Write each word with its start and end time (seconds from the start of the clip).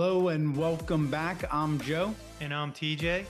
Hello 0.00 0.28
and 0.28 0.56
welcome 0.56 1.10
back. 1.10 1.52
I'm 1.52 1.80
Joe. 1.80 2.14
And 2.40 2.54
I'm 2.54 2.72
TJ. 2.72 3.24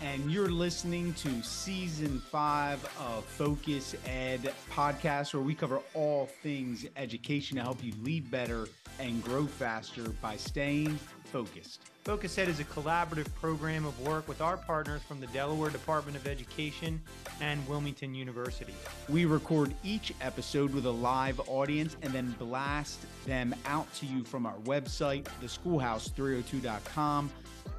And 0.00 0.32
you're 0.32 0.48
listening 0.48 1.12
to 1.18 1.42
season 1.42 2.18
five 2.18 2.82
of 2.98 3.26
Focus 3.26 3.94
Ed 4.06 4.54
podcast, 4.72 5.34
where 5.34 5.42
we 5.42 5.54
cover 5.54 5.80
all 5.92 6.24
things 6.42 6.86
education 6.96 7.58
to 7.58 7.62
help 7.62 7.84
you 7.84 7.92
lead 8.02 8.30
better 8.30 8.68
and 8.98 9.22
grow 9.22 9.44
faster 9.44 10.08
by 10.22 10.38
staying 10.38 10.98
focused. 11.24 11.80
Focus 12.04 12.36
Ed 12.36 12.48
is 12.48 12.60
a 12.60 12.64
collaborative 12.64 13.32
program 13.40 13.86
of 13.86 13.98
work 14.00 14.28
with 14.28 14.40
our 14.42 14.58
partners 14.58 15.02
from 15.02 15.20
the 15.20 15.26
Delaware 15.28 15.70
Department 15.70 16.16
of 16.16 16.26
Education 16.26 17.00
and 17.40 17.66
Wilmington 17.66 18.14
University. 18.14 18.74
We 19.08 19.24
record 19.24 19.74
each 19.82 20.12
episode 20.20 20.74
with 20.74 20.84
a 20.84 20.90
live 20.90 21.40
audience 21.48 21.96
and 22.02 22.12
then 22.12 22.34
blast 22.38 23.00
them 23.24 23.54
out 23.64 23.92
to 23.94 24.06
you 24.06 24.22
from 24.22 24.44
our 24.44 24.58
website, 24.64 25.24
theschoolhouse302.com, 25.42 27.30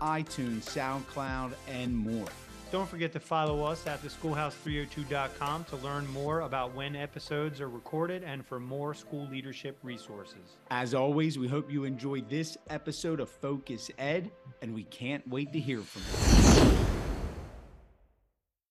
iTunes, 0.02 0.64
SoundCloud, 0.64 1.54
and 1.70 1.96
more. 1.96 2.28
Don't 2.72 2.90
forget 2.90 3.14
to 3.14 3.20
follow 3.20 3.64
us 3.64 3.86
at 3.88 4.02
theschoolhouse302.com 4.04 5.64
to 5.66 5.76
learn 5.78 6.08
more 6.12 6.42
about 6.42 6.74
when 6.74 6.96
episodes 6.96 7.62
are 7.62 7.70
recorded 7.70 8.24
and 8.24 8.46
for 8.46 8.60
more 8.60 8.94
school 8.94 9.28
leadership 9.30 9.78
resources. 9.84 10.58
As 10.72 10.94
always, 10.94 11.38
we 11.38 11.48
hope 11.48 11.72
you 11.72 11.84
enjoyed 11.84 12.30
this 12.30 12.58
episode 12.70 13.20
of 13.20 13.30
Focus 13.30 13.92
Ed, 13.98 14.32
and 14.62 14.74
we 14.74 14.84
can't 14.86 15.26
wait 15.28 15.54
to 15.54 15.60
hear 15.60 15.80
from 15.80 16.02
you. 16.72 16.75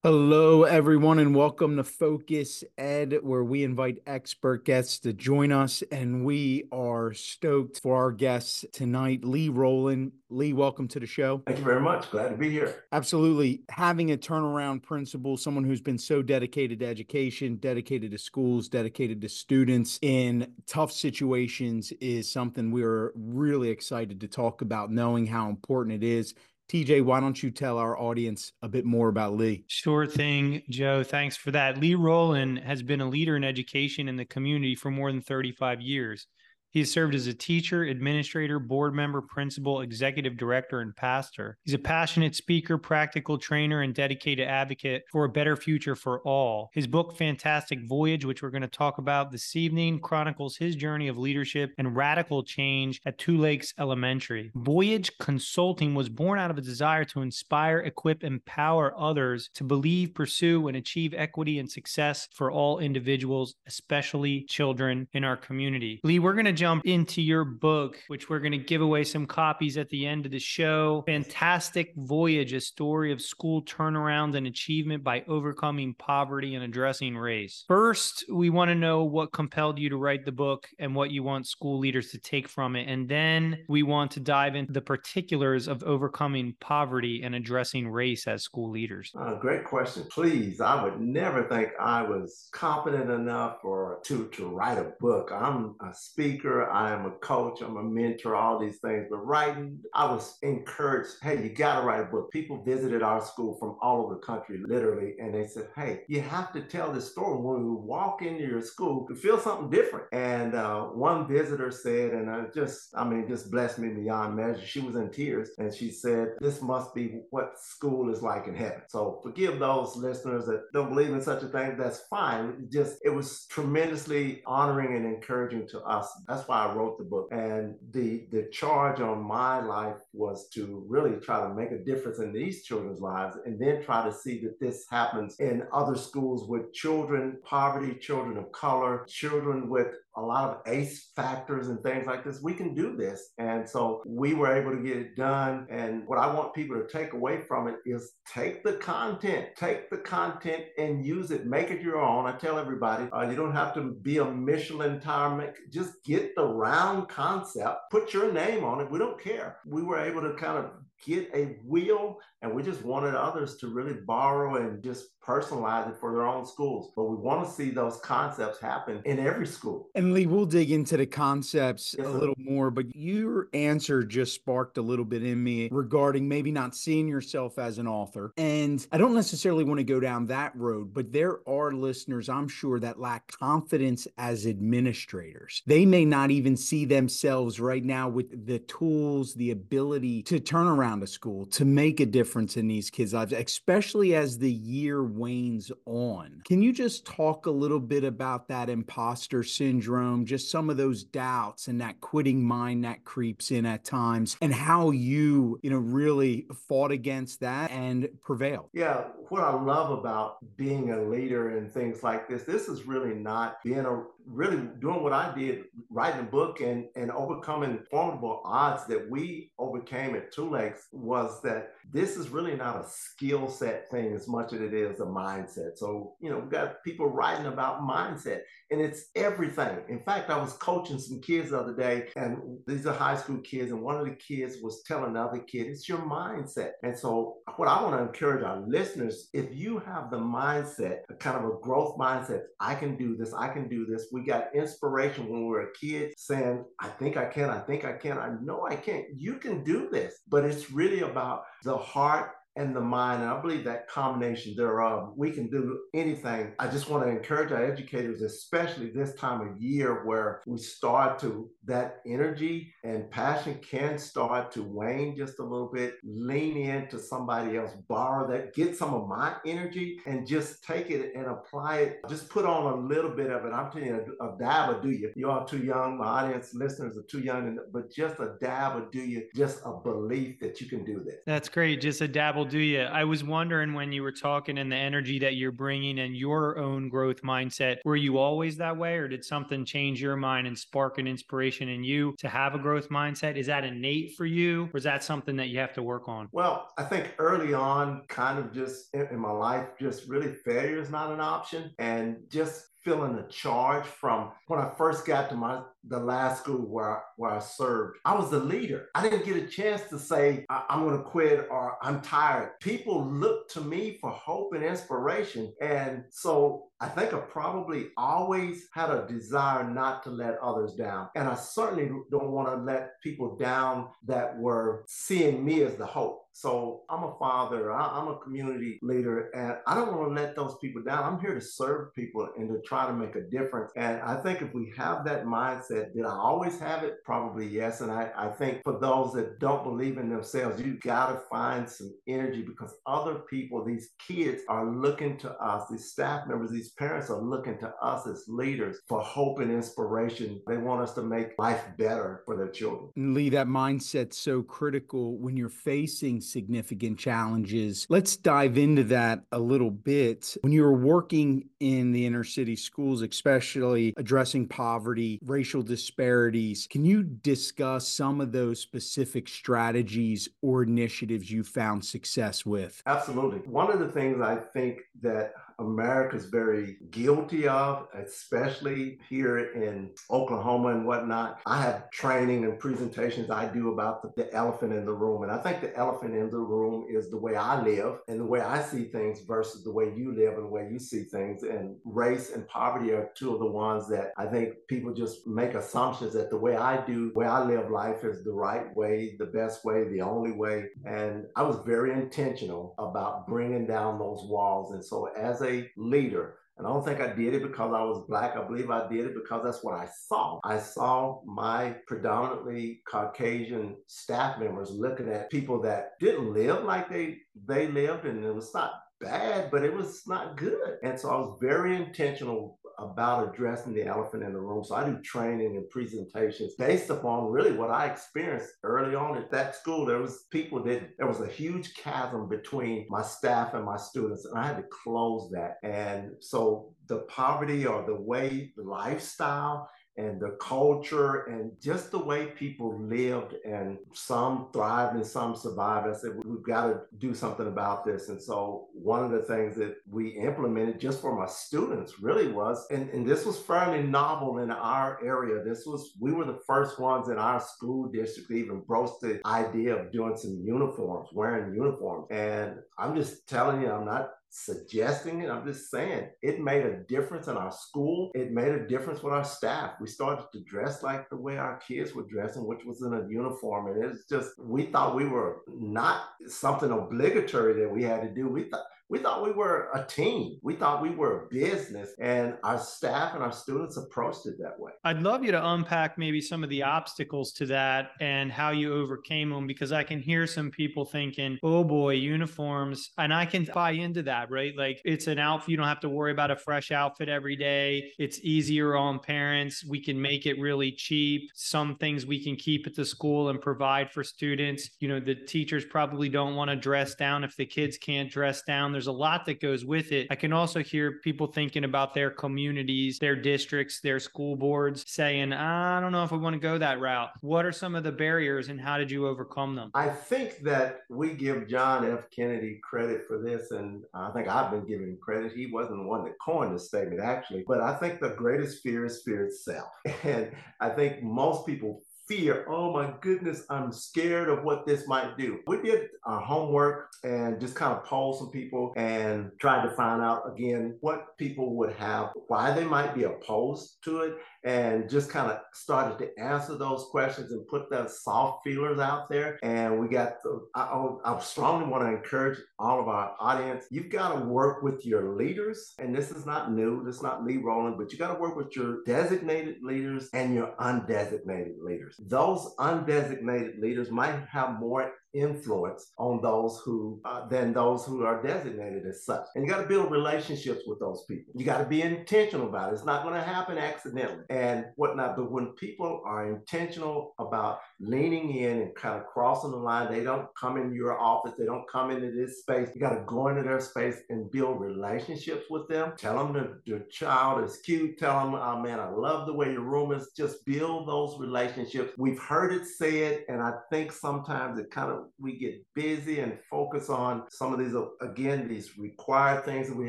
Hello, 0.05 0.65
everyone, 0.65 1.19
and 1.19 1.35
welcome 1.35 1.79
to 1.79 1.83
Focus 1.83 2.63
Ed, 2.77 3.21
where 3.23 3.43
we 3.43 3.65
invite 3.65 4.03
expert 4.07 4.67
guests 4.67 4.99
to 4.99 5.15
join 5.15 5.51
us. 5.51 5.83
And 5.91 6.27
we 6.27 6.65
are 6.73 7.15
stoked 7.15 7.81
for 7.81 7.97
our 7.97 8.13
guests 8.13 8.67
tonight, 8.71 9.25
Lee 9.25 9.49
Roland. 9.49 10.13
Lee, 10.29 10.53
welcome 10.53 10.89
to 10.89 11.01
the 11.01 11.07
show. 11.07 11.41
Thank 11.47 11.59
you 11.59 11.65
very 11.65 11.81
much. 11.81 12.11
Glad 12.11 12.29
to 12.29 12.37
be 12.37 12.51
here. 12.51 12.85
Absolutely. 12.93 13.63
Having 13.71 14.13
a 14.13 14.19
turnaround 14.19 14.83
principal, 14.83 15.39
someone 15.39 15.65
who's 15.65 15.81
been 15.81 15.97
so 15.97 16.21
dedicated 16.21 16.81
to 16.81 16.87
education, 16.87 17.57
dedicated 17.57 18.11
to 18.11 18.19
schools, 18.19 18.69
dedicated 18.69 19.23
to 19.23 19.29
students 19.31 19.99
in 20.03 20.53
tough 20.67 20.93
situations 20.93 21.95
is 22.03 22.31
something 22.31 22.71
we're 22.71 23.13
really 23.15 23.71
excited 23.71 24.21
to 24.21 24.29
talk 24.29 24.61
about, 24.61 24.93
knowing 24.93 25.25
how 25.25 25.49
important 25.49 25.95
it 25.95 26.07
is 26.07 26.35
TJ, 26.71 27.03
why 27.05 27.21
don't 27.21 27.43
you 27.43 27.51
tell 27.51 27.79
our 27.79 27.99
audience 27.99 28.53
a 28.63 28.69
bit 28.69 28.85
more 28.85 29.09
about 29.09 29.35
Lee? 29.35 29.65
Sure 29.69 30.07
thing, 30.07 30.63
Joe. 30.71 31.03
Thanks 31.03 31.37
for 31.37 31.51
that. 31.51 31.79
Lee 31.79 31.95
Roland 31.95 32.59
has 32.61 32.83
been 32.83 33.01
a 33.01 33.09
leader 33.09 33.37
in 33.37 33.45
education 33.45 34.09
in 34.09 34.17
the 34.17 34.25
community 34.25 34.75
for 34.75 34.91
more 34.91 35.13
than 35.13 35.21
35 35.21 35.81
years. 35.81 36.27
He 36.75 36.81
has 36.81 36.91
served 36.91 37.15
as 37.15 37.29
a 37.29 37.33
teacher, 37.33 37.85
administrator, 37.85 38.59
board 38.59 38.95
member, 38.95 39.23
principal, 39.23 39.81
executive 39.81 40.37
director, 40.37 40.81
and 40.81 40.95
pastor. 40.95 41.57
He's 41.63 41.73
a 41.73 41.79
passionate 41.79 42.35
speaker, 42.35 42.79
practical 42.79 43.39
trainer, 43.39 43.83
and 43.83 43.95
dedicated 43.95 44.49
advocate 44.49 45.05
for 45.13 45.25
a 45.25 45.29
better 45.29 45.55
future 45.55 45.95
for 45.95 46.21
all. 46.23 46.71
His 46.75 46.89
book, 46.89 47.17
Fantastic 47.17 47.79
Voyage, 47.87 48.25
which 48.25 48.43
we're 48.43 48.51
going 48.51 48.63
to 48.63 48.69
talk 48.69 48.99
about 48.99 49.31
this 49.31 49.55
evening, 49.55 50.01
chronicles 50.01 50.57
his 50.57 50.75
journey 50.75 51.07
of 51.07 51.17
leadership 51.17 51.71
and 51.79 51.95
radical 51.95 52.43
change 52.43 53.01
at 53.07 53.19
Tulakes 53.19 53.73
Elementary. 53.79 54.51
Voyage 54.57 55.17
Consulting 55.21 55.95
was 55.95 56.09
born 56.09 56.41
out 56.41 56.51
of 56.51 56.59
a 56.59 56.61
desire 56.61 57.05
to 57.05 57.23
inspire, 57.23 57.79
equip, 57.79 58.25
empower 58.25 58.99
others 58.99 59.49
to 59.55 59.63
believe, 59.63 60.13
pursue, 60.13 60.67
and 60.67 60.77
achieve 60.77 61.15
equity 61.17 61.61
and 61.61 61.71
success 61.71 62.27
for 62.35 62.51
all 62.51 62.81
individuals, 62.81 63.55
especially 63.69 64.45
children 64.49 65.07
in 65.13 65.23
our 65.23 65.37
community. 65.37 66.01
Lee, 66.03 66.19
we're 66.19 66.33
going 66.33 66.45
to 66.47 66.64
jump 66.65 66.87
into 66.87 67.21
your 67.21 67.45
book, 67.45 67.99
which 68.09 68.31
we're 68.31 68.39
going 68.39 68.51
to 68.51 68.57
give 68.57 68.81
away 68.81 69.05
some 69.05 69.27
copies 69.27 69.77
at 69.77 69.91
the 69.91 70.07
end 70.07 70.25
of 70.25 70.33
the 70.33 70.39
show. 70.39 71.03
Fantastic 71.05 71.93
Voyage, 71.95 72.55
a 72.55 72.61
story 72.61 73.13
of 73.13 73.21
school 73.21 73.63
turnaround 73.65 74.35
and 74.35 74.47
achievement 74.47 75.05
by 75.05 75.23
overcoming 75.29 75.93
poverty 75.99 76.55
and 76.55 76.65
addressing 76.65 77.19
race. 77.19 77.67
First, 77.69 78.25
we 78.33 78.49
want 78.49 78.71
to 78.71 78.75
know 78.75 79.05
what 79.05 79.31
compelled 79.31 79.79
you 79.79 79.91
to 79.91 79.99
write 79.99 80.25
the 80.25 80.33
book 80.33 80.67
and 80.79 80.95
what 80.95 81.11
you 81.11 81.23
want 81.23 81.47
school 81.47 81.79
leaders 81.79 82.11
to 82.13 82.19
take 82.19 82.49
from 82.49 82.77
it. 82.77 82.89
And 82.89 83.07
then 83.11 83.59
we 83.69 83.83
want 83.83 84.13
to 84.13 84.21
dive 84.21 84.55
into 84.55 84.73
the 84.73 84.81
particulars 84.81 85.69
of 85.69 85.83
overcoming 85.83 86.55
poverty 86.61 87.25
and 87.25 87.35
addressing 87.35 87.91
race 87.91 88.27
as 88.27 88.43
school 88.43 88.71
leaders. 88.71 89.13
Uh, 89.21 89.35
great 89.35 89.67
question. 89.67 90.05
Please, 90.11 90.63
I 90.63 90.83
would 90.83 90.99
never 90.99 91.43
think 91.43 91.73
I 91.79 92.01
was 92.05 92.49
competent 92.53 93.11
enough 93.11 93.59
or 93.65 93.99
to, 94.07 94.29
to 94.29 94.49
write 94.49 94.79
a 94.79 94.95
book. 94.99 95.31
I'm 95.31 95.75
a 95.87 95.93
speaker 95.93 96.54
I 96.63 96.93
am 96.93 97.07
a 97.07 97.11
coach, 97.11 97.61
I'm 97.61 97.77
a 97.77 97.83
mentor, 97.83 98.35
all 98.35 98.59
these 98.59 98.79
things. 98.79 99.07
But 99.11 99.27
writing, 99.27 99.81
I 99.95 100.11
was 100.11 100.39
encouraged, 100.43 101.11
hey, 101.23 101.43
you 101.43 101.51
got 101.51 101.81
to 101.81 101.87
write 101.87 102.01
a 102.01 102.05
book. 102.05 102.31
People 102.31 102.63
visited 102.65 103.03
our 103.03 103.25
school 103.25 103.57
from 103.59 103.77
all 103.81 104.05
over 104.05 104.15
the 104.15 104.21
country, 104.21 104.59
literally, 104.65 105.15
and 105.19 105.35
they 105.35 105.47
said, 105.47 105.69
hey, 105.77 106.03
you 106.09 106.21
have 106.21 106.53
to 106.53 106.63
tell 106.63 106.93
this 106.93 107.11
story. 107.11 107.41
When 107.41 107.65
you 107.65 107.75
walk 107.75 108.23
into 108.23 108.45
your 108.45 108.63
school, 108.63 109.07
you 109.09 109.17
feel 109.17 109.39
something 109.39 109.71
different. 109.71 110.07
And 110.13 110.55
uh, 110.55 110.85
one 110.85 111.27
visitor 111.27 111.71
said, 111.71 112.13
and 112.13 112.31
I 112.31 112.45
just, 112.55 112.95
I 112.97 113.05
mean, 113.05 113.29
just 113.29 113.51
blessed 113.51 113.79
me 113.79 113.89
beyond 113.89 114.37
measure. 114.37 114.65
She 114.65 114.81
was 114.81 114.97
in 114.97 115.11
tears 115.11 115.51
and 115.59 115.75
she 115.75 115.91
said, 115.91 116.35
this 116.41 116.63
must 116.63 116.95
be 116.95 117.21
what 117.31 117.59
school 117.59 118.13
is 118.13 118.23
like 118.23 118.47
in 118.47 118.55
heaven. 118.55 118.83
So 118.89 119.21
forgive 119.23 119.59
those 119.59 119.97
listeners 119.97 120.47
that 120.47 120.65
don't 120.73 120.91
believe 120.91 121.13
in 121.13 121.23
such 121.23 121.43
a 121.43 121.49
thing. 121.49 121.77
That's 121.77 122.01
fine. 122.11 122.51
It 122.61 122.73
just, 122.73 122.99
it 123.05 123.11
was 123.11 123.47
tremendously 123.47 124.43
honoring 124.47 124.97
and 124.97 125.07
encouraging 125.07 125.69
to 125.69 125.81
us. 125.81 126.09
That's 126.27 126.44
that's 126.45 126.49
why 126.49 126.67
I 126.67 126.75
wrote 126.75 126.99
the 126.99 127.05
book. 127.05 127.29
And 127.33 127.77
the 127.93 128.27
the 128.31 128.49
charge 128.51 129.01
on 129.01 129.23
my 129.23 129.63
life 129.63 129.97
was 130.13 130.49
to 130.51 130.85
really 130.87 131.19
try 131.21 131.41
to 131.41 131.55
make 131.55 131.71
a 131.71 131.79
difference 131.79 132.19
in 132.19 132.33
these 132.33 132.65
children's 132.65 133.01
lives 133.01 133.37
and 133.47 133.59
then 133.59 133.83
try 133.83 134.05
to 134.05 134.13
see 134.13 134.43
that 134.43 134.61
this 134.61 134.85
happens 134.91 135.37
in 135.41 135.67
other 135.73 135.97
schools 135.97 136.49
with 136.49 136.73
children, 136.73 137.39
poverty, 137.45 137.95
children 137.95 138.37
of 138.37 138.53
color, 138.53 139.07
children 139.09 139.69
with 139.69 139.89
a 140.17 140.23
lot 140.23 140.51
of 140.51 140.73
ACE 140.73 141.11
factors 141.17 141.69
and 141.69 141.83
things 141.83 142.07
like 142.07 142.25
this. 142.25 142.41
We 142.43 142.55
can 142.55 142.75
do 142.75 142.97
this. 142.97 143.31
And 143.39 143.69
so 143.69 144.03
we 144.07 144.35
were 144.35 144.55
able 144.55 144.71
to 144.71 144.83
get 144.83 144.97
it 144.97 145.17
done. 145.17 145.67
And 145.71 146.07
what 146.07 146.19
I 146.19 146.33
want 146.33 146.55
people 146.55 146.77
to 146.77 146.87
take 146.87 147.13
away 147.13 147.43
from 147.49 147.69
it 147.69 147.77
is 147.85 148.13
take 148.33 148.63
the 148.63 148.75
content, 148.75 149.49
take 149.57 149.91
the 149.91 149.99
content 149.99 150.65
and 150.79 151.05
use 151.05 151.31
it, 151.31 151.47
make 151.47 151.71
it 151.71 151.83
your 151.83 152.01
own. 152.01 152.27
I 152.27 152.33
tell 152.33 152.59
everybody, 152.59 153.09
uh, 153.13 153.29
you 153.29 153.37
don't 153.37 153.53
have 153.55 153.75
to 153.75 153.93
be 154.03 154.19
a 154.19 154.25
Michelin 154.25 155.01
tire 155.01 155.37
maker. 155.37 155.55
Just 155.73 156.03
get 156.05 156.35
the 156.35 156.45
round 156.45 157.09
concept, 157.09 157.91
put 157.91 158.13
your 158.13 158.33
name 158.33 158.65
on 158.65 158.81
it. 158.81 158.91
We 158.91 158.99
don't 158.99 159.21
care. 159.21 159.59
We 159.67 159.83
were 159.83 159.99
able 159.99 160.23
to 160.23 160.35
kind 160.35 160.59
of 160.59 160.71
get 161.05 161.31
a 161.35 161.57
wheel 161.67 162.19
and 162.43 162.55
we 162.55 162.63
just 162.63 162.85
wanted 162.85 163.15
others 163.15 163.57
to 163.57 163.69
really 163.69 163.95
borrow 163.95 164.57
and 164.57 164.83
just 164.83 165.19
personalize 165.21 165.89
it 165.89 165.97
for 165.97 166.13
their 166.13 166.27
own 166.27 166.45
schools. 166.45 166.93
But 166.95 167.05
we 167.05 167.17
want 167.17 167.47
to 167.47 167.51
see 167.51 167.71
those 167.71 167.97
concepts 168.01 168.61
happen 168.61 169.01
in 169.07 169.19
every 169.19 169.47
school. 169.47 169.89
And 169.95 170.13
lee 170.13 170.27
we'll 170.27 170.45
dig 170.45 170.71
into 170.71 170.97
the 170.97 171.07
concepts 171.07 171.95
yes, 171.99 172.07
a 172.07 172.11
little 172.11 172.35
more 172.37 172.71
but 172.71 172.95
your 172.95 173.49
answer 173.55 174.03
just 174.03 174.35
sparked 174.35 174.77
a 174.79 174.83
little 174.83 175.05
bit 175.05 175.25
in 175.25 175.43
me 175.43 175.69
regarding 175.71 176.29
maybe 176.29 176.51
not 176.51 176.75
seeing 176.75 177.09
yourself 177.09 177.59
as 177.59 177.79
an 177.79 177.87
author. 177.87 178.33
And 178.37 178.87
i 178.93 178.99
don't 178.99 179.15
necessarily 179.15 179.65
want 179.65 179.79
to 179.79 179.85
go 179.85 180.01
down 180.01 180.27
that 180.27 180.55
road 180.55 180.93
but 180.93 181.13
there 181.13 181.41
are 181.49 181.73
listeners 181.73 182.29
i'm 182.29 182.49
sure 182.49 182.79
that 182.81 183.01
lack 183.01 183.27
confidence 183.29 184.07
as 184.19 184.47
administrators. 184.47 185.63
They 185.67 185.87
may 185.87 186.05
not 186.05 186.31
even 186.31 186.57
see 186.57 186.85
themselves 186.85 187.61
right 187.61 187.85
now 187.85 188.09
with 188.09 188.47
the 188.47 188.59
tools 188.61 189.35
the 189.35 189.51
ability 189.51 190.23
to 190.25 190.41
turn 190.41 190.67
around 190.67 190.84
around 190.85 191.03
a 191.03 191.07
school 191.07 191.47
to 191.47 191.65
make 191.65 192.01
a 192.01 192.07
difference 192.07 192.57
in 192.59 192.69
these 192.69 192.91
kids' 192.91 193.15
lives, 193.15 193.33
especially 193.33 194.15
as 194.15 194.39
the 194.39 194.53
year 194.53 195.03
wanes 195.03 195.73
on. 195.87 196.43
Can 196.45 196.61
you 196.61 196.73
just 196.73 197.07
talk 197.07 197.47
a 197.47 197.51
little 197.51 197.81
bit 197.81 198.05
about 198.05 198.49
that 198.49 198.69
imposter 198.69 199.43
syndrome, 199.43 200.27
just 200.27 200.51
some 200.51 200.69
of 200.69 200.77
those 200.77 201.03
doubts 201.03 201.69
and 201.69 201.81
that 201.81 202.01
quitting 202.01 202.45
mind 202.45 202.85
that 202.85 203.05
creeps 203.05 203.51
in 203.51 203.65
at 203.65 203.85
times, 203.85 204.37
and 204.43 204.53
how 204.53 204.91
you, 204.91 205.59
you 205.63 205.71
know, 205.71 205.79
really 205.79 206.47
fought 206.69 206.91
against 206.91 207.41
that 207.41 207.71
and 207.71 208.09
prevailed? 208.21 208.69
Yeah, 208.75 209.05
what 209.31 209.43
I 209.43 209.55
love 209.55 209.99
about 209.99 210.37
being 210.57 210.91
a 210.91 211.03
leader 211.03 211.57
and 211.57 211.73
things 211.73 212.03
like 212.03 212.29
this, 212.29 212.43
this 212.43 212.69
is 212.69 212.87
really 212.87 213.15
not 213.15 213.63
being 213.65 213.87
a 213.87 214.05
really 214.27 214.69
doing 214.81 215.03
what 215.03 215.13
I 215.13 215.35
did, 215.35 215.65
writing 215.91 216.21
a 216.21 216.25
book 216.25 216.61
and 216.61 216.87
and 216.97 217.11
overcoming 217.11 217.79
formidable 217.91 218.41
odds 218.45 218.87
that 218.87 219.11
we 219.11 219.51
overcame 219.59 220.15
at 220.15 220.33
Tulakes 220.33 220.74
was 220.93 221.43
that 221.43 221.73
this 221.93 222.17
is 222.17 222.29
really 222.29 222.55
not 222.55 222.85
a 222.85 222.89
skill 222.89 223.49
set 223.49 223.91
thing 223.91 224.15
as 224.15 224.29
much 224.29 224.53
as 224.53 224.61
it 224.61 224.75
is 224.75 225.01
a 225.01 225.05
mindset. 225.05 225.77
So, 225.77 226.15
you 226.21 226.31
know, 226.31 226.39
we've 226.39 226.51
got 226.51 226.83
people 226.85 227.09
writing 227.09 227.47
about 227.47 227.83
mindset 227.83 228.41
and 228.71 228.81
it's 228.81 229.11
everything. 229.15 229.79
In 229.89 230.01
fact, 230.01 230.31
I 230.31 230.39
was 230.39 230.55
coaching 230.55 230.99
some 230.99 231.21
kids 231.21 231.51
the 231.51 231.61
other 231.61 231.75
day, 231.75 232.09
and 232.17 232.59
these 232.67 232.87
are 232.87 232.95
high 232.95 233.17
school 233.17 233.39
kids, 233.39 233.71
and 233.71 233.83
one 233.83 233.97
of 233.97 234.05
the 234.05 234.15
kids 234.15 234.57
was 234.63 234.83
telling 234.83 235.11
another 235.11 235.39
kid, 235.39 235.67
it's 235.67 235.89
your 235.89 235.99
mindset. 235.99 236.73
And 236.83 236.99
so, 236.99 237.37
what 237.57 237.69
I 237.69 237.83
want 237.83 237.97
to 237.97 238.03
encourage 238.03 238.43
our 238.43 238.61
listeners, 238.67 239.29
if 239.33 239.55
you 239.55 239.79
have 239.81 240.11
the 240.11 240.19
mindset, 240.19 241.01
a 241.09 241.15
kind 241.15 241.37
of 241.37 241.45
a 241.45 241.59
growth 241.61 241.97
mindset, 241.99 242.43
I 242.59 242.75
can 242.75 242.97
do 242.97 243.17
this, 243.17 243.33
I 243.33 243.49
can 243.49 243.69
do 243.69 243.87
this. 243.87 244.09
We 244.13 244.23
got 244.23 244.55
inspiration 244.55 245.29
when 245.29 245.43
we 245.43 245.47
were 245.47 245.69
a 245.69 245.73
kid 245.73 246.15
saying, 246.17 246.65
I 246.81 246.89
think 246.89 247.17
I 247.17 247.27
can, 247.27 247.51
I 247.51 247.61
think 247.61 247.85
I 247.85 247.93
can, 247.93 248.19
I 248.19 248.31
know 248.43 248.67
I 248.69 248.77
can. 248.77 249.05
You 249.17 249.35
can 249.35 249.63
do 249.63 249.89
this, 249.91 250.21
but 250.29 250.45
it's 250.45 250.64
really 250.71 251.01
about 251.01 251.45
the 251.63 251.77
heart 251.77 252.31
and 252.57 252.75
the 252.75 252.81
mind. 252.81 253.23
And 253.23 253.31
I 253.31 253.41
believe 253.41 253.65
that 253.65 253.89
combination 253.89 254.55
thereof, 254.57 255.13
we 255.17 255.31
can 255.31 255.49
do 255.49 255.81
anything. 255.95 256.53
I 256.59 256.69
just 256.69 256.89
want 256.89 257.05
to 257.05 257.11
encourage 257.11 257.53
our 257.53 257.65
educators, 257.65 258.23
especially 258.23 258.91
this 258.91 259.15
time 259.15 259.41
of 259.41 259.61
year 259.61 260.05
where 260.05 260.41
we 260.47 260.59
start 260.59 261.19
to, 261.21 261.51
that 261.65 262.01
energy 262.07 262.73
and 262.85 263.11
passion 263.11 263.59
can 263.63 263.99
start 263.99 264.53
to 264.53 264.63
wane 264.63 265.17
just 265.17 265.39
a 265.39 265.43
little 265.43 265.71
bit. 265.73 265.97
Lean 266.05 266.57
into 266.57 266.99
somebody 266.99 267.57
else, 267.57 267.73
borrow 267.89 268.31
that, 268.31 268.55
get 268.55 268.77
some 268.77 268.95
of 268.95 269.09
my 269.09 269.35
energy 269.47 270.01
and 270.07 270.27
just 270.27 270.63
take 270.65 270.91
it 270.91 271.13
and 271.15 271.27
apply 271.27 271.79
it. 271.79 272.01
Just 272.09 272.29
put 272.29 272.45
on 272.45 272.73
a 272.73 272.77
little 272.77 273.11
bit 273.11 273.31
of 273.31 273.45
it. 273.45 273.53
I'm 273.53 273.71
telling 273.71 273.89
you, 273.89 274.17
a, 274.21 274.27
a 274.27 274.39
dab 274.39 274.75
will 274.75 274.83
do 274.83 274.91
you. 274.91 275.11
You 275.17 275.31
are 275.31 275.47
too 275.47 275.59
young. 275.59 275.99
My 275.99 276.07
audience 276.07 276.55
listeners 276.55 276.97
are 276.97 277.03
too 277.03 277.21
young, 277.21 277.59
but 277.73 277.93
just 277.93 278.19
a 278.21 278.37
dab 278.41 278.75
will 278.75 278.89
do 278.91 279.01
you. 279.01 279.25
Just 279.35 279.61
a 279.65 279.73
belief 279.73 280.41
that 280.41 280.61
you 280.61 280.69
can 280.69 280.85
do 280.85 281.03
this. 281.05 281.17
That's 281.27 281.49
great. 281.49 281.81
Just 281.81 282.01
a 282.01 282.09
dab 282.09 282.37
will 282.37 282.44
do 282.45 282.59
you. 282.59 282.81
I 282.81 283.05
was 283.05 283.25
wondering 283.25 283.75
when 283.75 283.93
you 283.93 284.03
were 284.03 284.13
talking 284.13 284.59
and 284.59 284.71
the 284.71 284.77
energy 284.77 285.19
that 285.21 285.35
you're 285.35 285.53
bringing 285.53 285.99
and 286.01 286.17
your 286.17 286.59
own 286.59 286.89
growth 286.89 287.23
mindset, 287.23 287.79
were 287.85 287.97
you 287.97 288.19
always 288.19 288.57
that 288.59 288.77
way 288.77 288.95
or 288.95 289.09
did 289.09 289.25
something 289.25 289.65
change 289.65 290.01
your 290.01 290.17
mind 290.17 290.47
and 290.47 290.59
spark 290.59 290.99
an 290.99 291.07
inspiration 291.07 291.69
in 291.69 291.85
you 291.85 292.15
to 292.19 292.29
have 292.29 292.55
a 292.55 292.59
growth 292.59 292.89
mindset? 292.89 293.37
Is 293.37 293.47
that 293.47 293.65
innate 293.65 294.15
for 294.17 294.27
you 294.27 294.69
or 294.73 294.79
is 294.79 294.85
that 294.85 295.03
something 295.03 295.37
that 295.37 295.49
you 295.49 295.59
have 295.59 295.73
to 295.75 295.83
work 295.83 296.09
on? 296.09 296.29
Well, 296.33 296.71
I 296.79 296.85
think 296.85 297.15
early 297.19 297.55
on, 297.55 298.03
kind 298.09 298.39
of 298.39 298.53
just 298.53 298.95
in 298.95 299.19
my 299.19 299.31
life, 299.31 299.69
just 299.79 300.09
really 300.09 300.33
failure 300.33 300.79
is 300.79 300.91
not 300.91 301.11
an 301.11 301.21
option. 301.21 301.73
And 301.79 302.19
just 302.29 302.67
feeling 302.85 303.17
a 303.19 303.27
charge 303.29 303.87
from 303.87 304.31
when 304.47 304.61
I 304.61 304.71
first 304.77 305.07
got 305.07 305.31
to 305.31 305.37
my 305.37 305.63
the 305.87 305.99
last 305.99 306.43
school 306.43 306.67
where 306.67 306.99
I, 306.99 307.01
where 307.17 307.31
I 307.33 307.39
served. 307.39 307.99
I 308.05 308.15
was 308.15 308.31
the 308.31 308.41
leader. 308.41 308.89
I 308.95 309.03
didn't 309.03 309.25
get 309.25 309.37
a 309.37 309.47
chance 309.47 309.83
to 309.91 309.99
say 309.99 310.45
I- 310.49 310.65
am 310.71 310.85
going 310.85 310.97
to 310.97 311.03
quit 311.03 311.47
or 311.51 311.77
I'm 311.83 312.01
tired. 312.01 312.53
People 312.61 313.05
look 313.05 313.49
to 313.51 313.61
me 313.61 313.99
for 314.01 314.11
hope 314.11 314.53
and 314.55 314.65
inspiration, 314.65 315.53
and 315.61 316.05
so 316.11 316.69
I 316.81 316.89
think 316.89 317.15
I 317.15 317.19
probably 317.19 317.87
always 317.97 318.69
had 318.73 318.91
a 318.91 319.07
desire 319.09 319.69
not 319.69 320.03
to 320.05 320.11
let 320.11 320.39
others 320.41 320.75
down, 320.75 321.09
and 321.15 321.29
I 321.29 321.35
certainly 321.35 321.89
don't 322.11 322.31
want 322.31 322.49
to 322.49 322.57
let 322.57 323.01
people 323.03 323.37
down 323.37 323.89
that 324.07 324.37
were 324.39 324.85
seeing 324.89 325.45
me 325.45 325.63
as 325.63 325.77
the 325.77 325.87
hope. 325.87 326.25
So 326.37 326.83
I'm 326.91 327.05
a 327.05 327.15
father, 327.17 327.73
I'm 327.73 328.09
a 328.09 328.19
community 328.19 328.81
leader, 328.83 329.31
and 329.37 329.57
I 329.69 329.77
don't 329.77 329.97
want 329.97 330.09
to 330.09 330.21
let 330.21 330.35
those 330.35 330.57
people 330.61 330.83
down. 330.83 331.05
I'm 331.05 331.21
here 331.21 331.33
to 331.33 331.41
serve 331.41 331.95
people 331.95 332.29
and 332.37 332.49
to 332.49 332.61
try 332.63 332.89
to 332.89 332.93
make 332.93 333.15
a 333.15 333.21
difference. 333.21 333.71
And 333.77 334.01
I 334.01 334.21
think 334.21 334.43
if 334.43 334.53
we 334.53 334.73
have 334.77 335.05
that 335.05 335.27
mindset, 335.27 335.95
did 335.95 336.05
I 336.05 336.17
always 336.17 336.59
have 336.59 336.83
it? 336.83 337.05
Probably 337.05 337.47
yes. 337.47 337.83
And 337.83 337.93
I, 337.93 338.11
I 338.17 338.31
think 338.31 338.63
for 338.65 338.81
those 338.81 339.13
that 339.13 339.39
don't 339.39 339.63
believe 339.63 339.97
in 339.97 340.09
themselves, 340.09 340.61
you 340.61 340.77
got 340.81 341.13
to 341.13 341.21
find 341.31 341.71
some 341.71 341.95
energy 342.09 342.43
because 342.43 342.75
other 342.85 343.21
people, 343.31 343.65
these 343.65 343.91
kids 344.05 344.43
are 344.49 344.67
looking 344.67 345.17
to 345.19 345.31
us, 345.35 345.69
these 345.71 345.93
staff 345.93 346.27
members, 346.27 346.51
these 346.51 346.73
parents 346.77 347.11
are 347.11 347.21
looking 347.21 347.57
to 347.59 347.73
us 347.81 348.07
as 348.07 348.25
leaders 348.29 348.79
for 348.89 349.01
hope 349.01 349.39
and 349.39 349.51
inspiration. 349.51 350.41
They 350.47 350.57
want 350.57 350.81
us 350.81 350.95
to 350.95 351.03
make 351.03 351.39
life 351.39 351.65
better 351.79 352.23
for 352.27 352.37
their 352.37 352.49
children. 352.49 352.91
And 352.97 353.15
Lee, 353.15 353.29
that 353.31 353.47
mindset's 353.47 354.19
so 354.19 354.43
critical 354.43 355.19
when 355.19 355.37
you're 355.37 355.49
facing 355.49 356.21
significant 356.21 356.99
challenges. 356.99 357.87
Let's 357.89 358.17
dive 358.17 358.59
into 358.59 358.85
that 358.85 359.23
a 359.33 359.39
little 359.39 359.71
bit. 359.71 360.37
When 360.43 360.53
you 360.53 360.63
were 360.63 360.77
working 360.77 361.49
in 361.61 361.93
the 361.93 362.07
inner 362.07 362.25
city 362.25 362.57
schools, 362.57 363.03
especially 363.03 363.95
addressing 363.97 364.49
poverty, 364.49 365.19
racial 365.25 365.63
disparities, 365.63 366.67
can 366.69 366.85
you 366.85 367.03
discuss 367.03 367.87
some 367.87 368.21
of 368.21 368.33
those 368.33 368.61
specific 368.61 369.29
strategies 369.29 370.29
or 370.43 370.63
initiatives 370.63 371.31
you 371.31 371.45
found 371.45 371.85
success 371.85 372.45
with? 372.45 372.83
Absolutely. 372.87 373.39
One 373.51 373.71
of 373.71 373.79
the 373.79 373.89
things 373.89 374.21
I 374.21 374.37
think 374.37 374.81
that 375.03 375.35
America's 375.59 376.27
very 376.27 376.77
guilty 376.91 377.47
of, 377.49 377.89
especially 377.95 378.99
here 379.09 379.39
in 379.53 379.91
Oklahoma 380.11 380.69
and 380.69 380.87
whatnot. 380.87 381.41
I 381.47 381.61
have 381.63 381.91
training 381.91 382.45
and 382.45 382.59
presentations 382.59 383.31
I 383.31 383.47
do 383.47 383.73
about 383.73 384.03
the, 384.03 384.23
the, 384.23 384.35
elephant 384.35 384.73
in 384.73 384.85
the 384.85 384.93
room. 384.93 385.23
And 385.23 385.31
I 385.31 385.39
think 385.39 385.61
the 385.61 385.77
elephant 385.77 386.15
in 386.15 386.31
the 386.31 386.39
room 386.39 386.87
is 386.89 387.11
the 387.11 387.17
way 387.17 387.37
I 387.37 387.63
live 387.63 387.99
and 388.09 388.19
the 388.19 388.25
way 388.25 388.41
I 388.41 388.61
see 388.63 388.85
things 388.85 389.21
versus 389.21 389.63
the 389.63 389.71
way 389.71 389.93
you 389.97 390.13
live 390.13 390.35
and 390.35 390.45
the 390.45 390.51
way 390.51 390.69
you 390.71 390.79
see 390.79 391.05
things. 391.05 391.45
And 391.45 391.77
race 391.85 392.33
and 392.33 392.47
poverty 392.49 392.91
are 392.93 393.11
two 393.15 393.33
of 393.33 393.39
the 393.39 393.47
ones 393.47 393.89
that 393.91 394.13
I 394.17 394.27
think 394.27 394.55
people 394.69 394.93
just 394.93 395.27
make 395.27 395.55
assumptions 395.55 396.15
that 396.15 396.31
the 396.31 396.37
way 396.37 396.57
I 396.57 396.85
do, 396.85 397.13
the 397.13 397.19
way 397.19 397.27
I 397.27 397.45
live 397.45 397.71
life 397.71 398.03
is 398.03 398.25
the 398.25 398.33
right 398.33 398.75
way, 398.77 399.15
the 399.19 399.27
best 399.27 399.65
way, 399.65 399.85
the 399.85 400.01
only 400.01 400.33
way. 400.33 400.71
And 400.85 401.27
I 401.37 401.43
was 401.43 401.65
very 401.65 401.93
intentional 401.93 402.75
about 402.79 403.29
bringing 403.29 403.67
down 403.67 403.99
those 403.99 404.25
walls. 404.25 404.73
And 404.73 404.85
so 404.85 405.07
as 405.17 405.43
a 405.45 405.71
leader. 405.77 406.37
And 406.57 406.67
I 406.67 406.71
don't 406.71 406.85
think 406.85 407.01
I 407.01 407.13
did 407.13 407.35
it 407.35 407.43
because 407.43 407.73
I 407.75 407.83
was 407.83 408.07
black. 408.09 408.37
I 408.37 408.47
believe 408.47 408.71
I 408.71 408.89
did 408.89 409.07
it 409.07 409.15
because 409.15 409.43
that's 409.45 409.65
what 409.65 409.75
I 409.75 409.89
saw. 410.07 410.39
I 410.45 410.59
saw 410.59 411.21
my 411.25 411.77
predominantly 411.89 412.81
Caucasian 412.89 413.77
staff 413.89 414.39
members 414.39 414.71
looking 414.71 415.09
at 415.09 415.31
people 415.31 415.61
that 415.63 415.99
didn't 415.99 416.33
live 416.33 416.63
like 416.65 416.89
they 416.89 417.19
they 417.47 417.67
lived, 417.67 418.05
and 418.05 418.25
it 418.25 418.35
was 418.35 418.55
not 418.55 418.75
bad, 419.01 419.51
but 419.51 419.65
it 419.65 419.75
was 419.75 420.03
not 420.07 420.37
good. 420.37 420.79
And 420.85 420.99
so 420.99 421.11
I 421.11 421.17
was 421.17 421.39
very 421.41 421.75
intentional 421.75 422.59
about 422.79 423.33
addressing 423.33 423.75
the 423.75 423.87
elephant 423.87 424.23
in 424.23 424.33
the 424.33 424.41
room. 424.41 424.65
So 424.65 424.75
I 424.75 424.85
do 424.85 424.99
training 425.03 425.57
and 425.57 425.69
presentations 425.71 426.55
based 426.55 426.91
upon 426.91 427.31
really 427.31 427.53
what 427.53 427.71
I 427.71 427.87
experienced 427.87 428.51
early 428.63 428.95
on 428.95 429.17
at 429.17 429.31
that 429.31 429.55
school. 429.55 429.85
There 429.85 429.99
was 429.99 430.27
people 430.31 430.63
that 430.65 430.97
there 430.99 431.07
was 431.07 431.21
a 431.21 431.27
huge 431.27 431.75
chasm 431.75 432.29
between 432.29 432.87
my 432.89 433.03
staff 433.03 433.55
and 433.55 433.65
my 433.65 433.77
students, 433.77 434.25
and 434.25 434.39
I 434.39 434.47
had 434.47 434.57
to 434.57 434.65
close 434.83 435.31
that. 435.33 435.59
And 435.63 436.13
so 436.21 436.75
the 436.87 436.99
poverty 437.09 437.67
or 437.67 437.85
the 437.87 437.95
way 437.95 438.53
the 438.57 438.63
lifestyle 438.63 439.71
and 439.97 440.21
the 440.21 440.37
culture 440.41 441.25
and 441.25 441.53
just 441.61 441.91
the 441.91 441.99
way 441.99 442.27
people 442.27 442.79
lived 442.81 443.35
and 443.45 443.79
some 443.93 444.49
thrived 444.53 444.97
and 444.97 445.07
some 445.07 445.37
survived. 445.37 445.89
I 445.89 445.97
said, 445.97 446.13
we've 446.25 446.43
got 446.43 446.67
to 446.67 446.81
do 446.99 447.15
something 447.15 447.47
about 447.47 447.85
this. 447.85 448.09
And 448.09 448.21
so 448.21 448.69
one 448.73 449.05
of 449.05 449.11
the 449.13 449.23
things 449.23 449.57
that 449.57 449.77
we 449.89 450.09
implemented 450.11 450.81
just 450.81 451.01
for 451.01 451.19
my 451.19 451.27
students 451.27 452.01
really 452.01 452.29
was, 452.29 452.67
and, 452.71 452.91
and 452.91 453.07
this 453.07 453.25
was 453.25 453.39
fairly 453.39 453.83
novel 453.83 454.39
in 454.39 454.51
our 454.51 454.99
area. 455.05 455.45
This 455.45 455.65
was, 455.65 455.95
we 456.01 456.13
were 456.13 456.25
the 456.25 456.41
first 456.47 456.81
ones 456.81 457.09
in 457.09 457.19
our 457.19 457.41
school 457.41 457.89
district 457.89 458.31
to 458.31 458.37
even 458.37 458.61
broach 458.61 458.91
the 459.01 459.21
idea 459.27 459.77
of 459.77 459.93
doing 459.93 460.17
some 460.17 460.43
uniforms, 460.45 461.09
wearing 461.13 461.55
uniforms. 461.55 462.07
And 462.11 462.57
I'm 462.79 462.97
just 462.97 463.29
telling 463.29 463.63
you, 463.63 463.71
I'm 463.71 463.87
not 463.87 464.11
suggesting 464.35 465.21
it. 465.21 465.31
I'm 465.31 465.47
just 465.47 465.71
saying 465.71 466.09
it 466.21 466.41
made 466.41 466.67
a 466.67 466.79
difference 466.89 467.29
in 467.29 467.37
our 467.37 467.53
school. 467.53 468.11
It 468.15 468.33
made 468.33 468.53
a 468.53 468.67
difference 468.67 469.01
with 469.01 469.15
our 469.15 469.25
staff. 469.25 469.75
We 469.81 469.87
started 469.87 470.27
to 470.33 470.41
dress 470.41 470.83
like 470.83 471.09
the 471.09 471.17
way 471.17 471.39
our 471.39 471.59
kids 471.59 471.95
were 471.95 472.03
dressing, 472.03 472.45
which 472.45 472.65
was 472.65 472.83
in 472.83 472.95
a 472.95 473.07
uniform. 473.09 473.69
And 473.69 473.85
it's 473.85 474.07
just, 474.07 474.31
we 474.39 474.67
thought 474.67 474.97
we 474.97 475.07
were 475.07 475.43
not 475.47 476.09
something 476.27 476.73
obligatory 476.73 477.61
that 477.61 477.73
we 477.73 477.85
had 477.85 478.03
to 478.03 478.13
do. 478.13 478.29
We 478.29 478.49
thought, 478.49 478.65
we 478.89 478.99
thought 478.99 479.25
we 479.25 479.33
were 479.33 479.71
a 479.75 479.85
team. 479.85 480.39
We 480.43 480.57
thought 480.57 480.83
we 480.83 480.91
were 480.91 481.25
a 481.25 481.29
business, 481.29 481.95
and 481.99 482.35
our 482.45 482.59
staff 482.59 483.15
and 483.15 483.23
our 483.23 483.33
students 483.33 483.77
approached 483.77 484.27
it 484.27 484.35
that 484.41 484.59
way. 484.59 484.73
I'd 484.85 485.03
love 485.03 485.25
you 485.25 485.33
to 485.33 485.49
unpack 485.51 485.97
maybe 485.97 486.21
some 486.21 486.45
of 486.45 486.51
the 486.51 486.63
obstacles 486.63 487.33
to 487.35 487.47
that 487.47 487.93
and 488.01 488.31
how 488.31 488.51
you 488.51 488.75
overcame 488.75 489.31
them 489.31 489.47
because 489.47 489.73
I 489.73 489.85
can 489.85 490.01
hear 490.01 490.27
some 490.27 490.51
people 490.51 490.85
thinking, 490.85 491.39
oh 491.43 491.65
boy, 491.65 491.95
uniforms. 491.95 492.91
And 492.99 493.13
I 493.13 493.27
can 493.27 493.49
buy 493.55 493.73
into 493.73 494.03
that 494.03 494.31
right? 494.31 494.53
Like 494.57 494.81
it's 494.85 495.07
an 495.07 495.19
outfit. 495.19 495.51
You 495.51 495.57
don't 495.57 495.67
have 495.67 495.81
to 495.81 495.89
worry 495.89 496.13
about 496.13 496.31
a 496.31 496.37
fresh 496.37 496.71
outfit 496.71 497.09
every 497.09 497.37
day. 497.37 497.93
It's 497.99 498.21
easier 498.23 498.77
on 498.77 498.99
parents. 498.99 499.65
We 499.65 499.83
can 499.83 500.01
make 500.01 500.27
it 500.27 500.39
really 500.39 500.73
cheap. 500.73 501.31
Some 501.35 501.77
things 501.77 502.05
we 502.05 502.23
can 502.23 502.37
keep 502.37 502.67
at 502.67 502.75
the 502.75 502.85
school 502.85 503.29
and 503.29 503.41
provide 503.41 503.91
for 503.91 504.05
students. 504.05 504.71
You 504.81 504.89
know, 504.89 505.01
the 505.01 505.15
teachers 505.15 505.65
probably 505.65 506.09
don't 506.09 506.35
want 506.35 506.51
to 506.51 506.57
dress 506.57 506.95
down 506.95 507.25
if 507.25 507.37
the 507.37 507.47
kids 507.47 507.79
can't 507.79 508.11
dress 508.11 508.43
down. 508.43 508.73
There's 508.75 508.89
a 508.89 508.93
lot 508.93 509.25
that 509.27 509.41
goes 509.41 509.65
with 509.65 509.93
it. 509.93 510.09
I 510.11 510.15
can 510.17 510.33
also 510.33 510.63
hear 510.63 511.01
people 511.03 511.27
thinking 511.27 511.65
about 511.65 511.95
their 511.95 512.11
communities, 512.11 512.99
their 512.99 513.17
districts, 513.17 513.81
their 513.81 514.01
school 514.01 514.37
boards 514.37 514.85
saying, 514.87 515.33
I 515.33 515.81
don't 515.81 515.93
know 515.93 516.05
if 516.05 516.13
we 516.13 516.19
want 516.19 516.35
to 516.35 516.41
go 516.41 516.59
that 516.59 516.81
route. 516.81 517.11
What 517.21 517.47
are 517.47 517.53
some 517.53 517.75
of 517.75 517.85
the 517.85 517.93
barriers 517.93 518.49
and 518.49 518.61
how 518.61 518.77
did 518.77 518.91
you 518.91 519.07
overcome 519.07 519.55
them? 519.55 519.71
I 519.75 519.89
think 519.89 520.39
that 520.41 520.81
we 520.91 521.15
give 521.15 521.49
John 521.49 521.91
F. 521.91 522.11
Kennedy 522.11 522.61
credit 522.63 523.07
for 523.07 523.19
this, 523.19 523.51
and 523.53 523.85
I 523.95 524.11
think 524.11 524.29
I've 524.29 524.51
been 524.51 524.67
giving 524.67 524.97
credit. 524.99 525.33
He 525.33 525.47
wasn't 525.47 525.79
the 525.79 525.87
one 525.87 526.05
that 526.05 526.19
coined 526.21 526.55
the 526.55 526.59
statement, 526.59 527.01
actually, 527.01 527.45
but 527.47 527.61
I 527.61 527.77
think 527.77 528.01
the 528.01 528.11
greatest 528.11 528.63
fear 528.63 528.85
is 528.85 529.03
fear 529.03 529.27
itself. 529.27 529.71
And 530.05 530.33
I 530.61 530.69
think 530.69 531.03
most 531.03 531.47
people 531.47 531.81
fear. 532.09 532.47
Oh 532.49 532.73
my 532.73 532.93
goodness, 533.01 533.45
I'm 533.51 533.73
scared 533.73 534.29
of 534.29 534.45
what 534.45 534.67
this 534.67 534.87
might 534.87 535.17
do. 535.17 535.41
We 535.47 535.63
did 535.63 535.89
our 536.05 536.21
homework 536.21 536.91
and 537.03 537.41
just 537.41 537.55
kind 537.55 537.73
of 537.73 537.85
polled 537.85 538.19
some 538.19 538.31
people 538.31 538.73
and 538.77 539.31
tried 539.41 539.67
to 539.67 539.75
find 539.75 540.03
out 540.03 540.23
again 540.33 540.77
what 540.81 541.17
people 541.19 541.57
would 541.57 541.73
have, 541.75 542.11
why 542.29 542.53
they 542.53 542.65
might 542.65 542.95
be 542.95 543.05
opposed 543.05 543.79
to 543.85 544.01
it, 544.01 544.15
and 544.45 544.89
just 544.91 545.11
kind 545.11 545.31
of 545.31 545.39
started 545.55 545.99
to 545.99 546.23
answer 546.23 546.57
those 546.57 546.87
questions 546.91 547.33
and 547.33 547.47
put 547.49 547.71
those 547.71 548.03
soft 548.03 548.45
feelers 548.45 548.79
out 548.79 549.09
there. 549.09 549.39
And 549.43 549.81
we 549.81 549.89
got, 549.89 550.23
the, 550.23 550.47
I, 550.55 550.89
I 551.05 551.19
strongly 551.21 551.69
want 551.69 551.85
to 551.85 551.91
encourage 551.91 552.39
all 552.59 552.81
of 552.81 552.89
our 552.89 553.15
audience. 553.19 553.65
You've 553.71 553.91
got 553.91 554.15
to 554.15 554.21
work 554.25 554.63
with 554.63 554.85
your 554.85 555.17
leaders. 555.17 555.75
And 555.79 555.95
this 555.95 556.11
is 556.11 556.27
not 556.27 556.53
new, 556.53 556.85
this 556.85 556.97
is 556.97 557.03
not 557.03 557.25
Lee 557.25 557.39
Roland, 557.39 557.77
but 557.79 557.93
you 557.93 557.99
got 557.99 558.13
to 558.13 558.21
work 558.21 558.37
with 558.37 558.55
your 558.55 558.83
designated 558.85 559.57
leaders 559.63 560.11
and 560.13 560.35
your 560.35 560.55
undesignated 560.61 561.63
leaders. 561.63 561.94
Those 561.99 562.55
undesignated 562.59 563.61
leaders 563.61 563.91
might 563.91 564.27
have 564.31 564.59
more 564.59 564.93
influence 565.15 565.93
on 565.99 566.21
those 566.21 566.61
who 566.65 567.01
uh, 567.05 567.27
than 567.29 567.53
those 567.53 567.85
who 567.85 568.05
are 568.05 568.23
designated 568.23 568.87
as 568.87 569.05
such. 569.05 569.25
And 569.35 569.45
you 569.45 569.51
got 569.51 569.63
to 569.63 569.69
build 569.69 569.91
relationships 569.91 570.63
with 570.67 570.81
those 570.81 571.05
people. 571.09 571.33
You 571.37 571.45
got 571.45 571.59
to 571.59 571.65
be 571.65 571.83
intentional 571.83 572.49
about 572.49 572.71
it. 572.71 572.75
It's 572.75 572.85
not 572.85 573.03
going 573.03 573.15
to 573.15 573.23
happen 573.23 573.59
accidentally 573.59 574.25
and 574.31 574.67
whatnot. 574.77 575.17
But 575.17 575.31
when 575.31 575.49
people 575.53 576.03
are 576.05 576.29
intentional 576.31 577.15
about 577.19 577.61
leaning 577.81 578.37
in 578.37 578.63
and 578.63 578.75
kind 578.75 579.01
of 579.01 579.07
crossing 579.07 579.51
the 579.51 579.57
line, 579.57 579.93
they 579.93 580.03
don't 580.03 580.29
come 580.39 580.57
into 580.57 580.75
your 580.75 580.99
office. 580.99 581.35
They 581.39 581.47
don't 581.47 581.69
come 581.71 581.91
into 581.91 582.11
this 582.11 582.41
space. 582.41 582.69
You 582.75 582.81
got 582.81 582.95
to 582.95 583.05
go 583.07 583.29
into 583.29 583.43
their 583.43 583.61
space 583.61 583.97
and 584.11 584.31
build 584.31 584.61
relationships 584.61 585.47
with 585.51 585.69
them. 585.69 585.93
Tell 585.97 586.19
them 586.19 586.33
the, 586.33 586.71
the 586.71 586.85
child 586.91 587.45
is 587.45 587.59
cute. 587.59 587.99
Tell 587.99 588.19
them, 588.21 588.35
oh 588.35 588.61
man, 588.61 588.81
I 588.81 588.89
love 588.89 589.27
the 589.27 589.33
way 589.33 589.53
your 589.53 589.63
room 589.63 589.93
is. 589.93 590.11
Just 590.17 590.45
build 590.45 590.89
those 590.89 591.19
relationships. 591.19 591.93
We've 591.99 592.21
heard 592.21 592.53
it 592.53 592.67
said, 592.67 593.25
and 593.29 593.41
I 593.41 593.53
think 593.71 593.93
sometimes 593.93 594.59
it 594.59 594.71
kind 594.71 594.91
of 594.91 595.04
we 595.19 595.37
get 595.39 595.65
busy 595.75 596.21
and 596.21 596.39
focus 596.51 596.89
on 596.89 597.25
some 597.31 597.53
of 597.53 597.59
these, 597.59 597.75
again, 598.01 598.49
these 598.49 598.79
required 598.79 599.45
things 599.45 599.69
that 599.69 599.77
we 599.77 599.89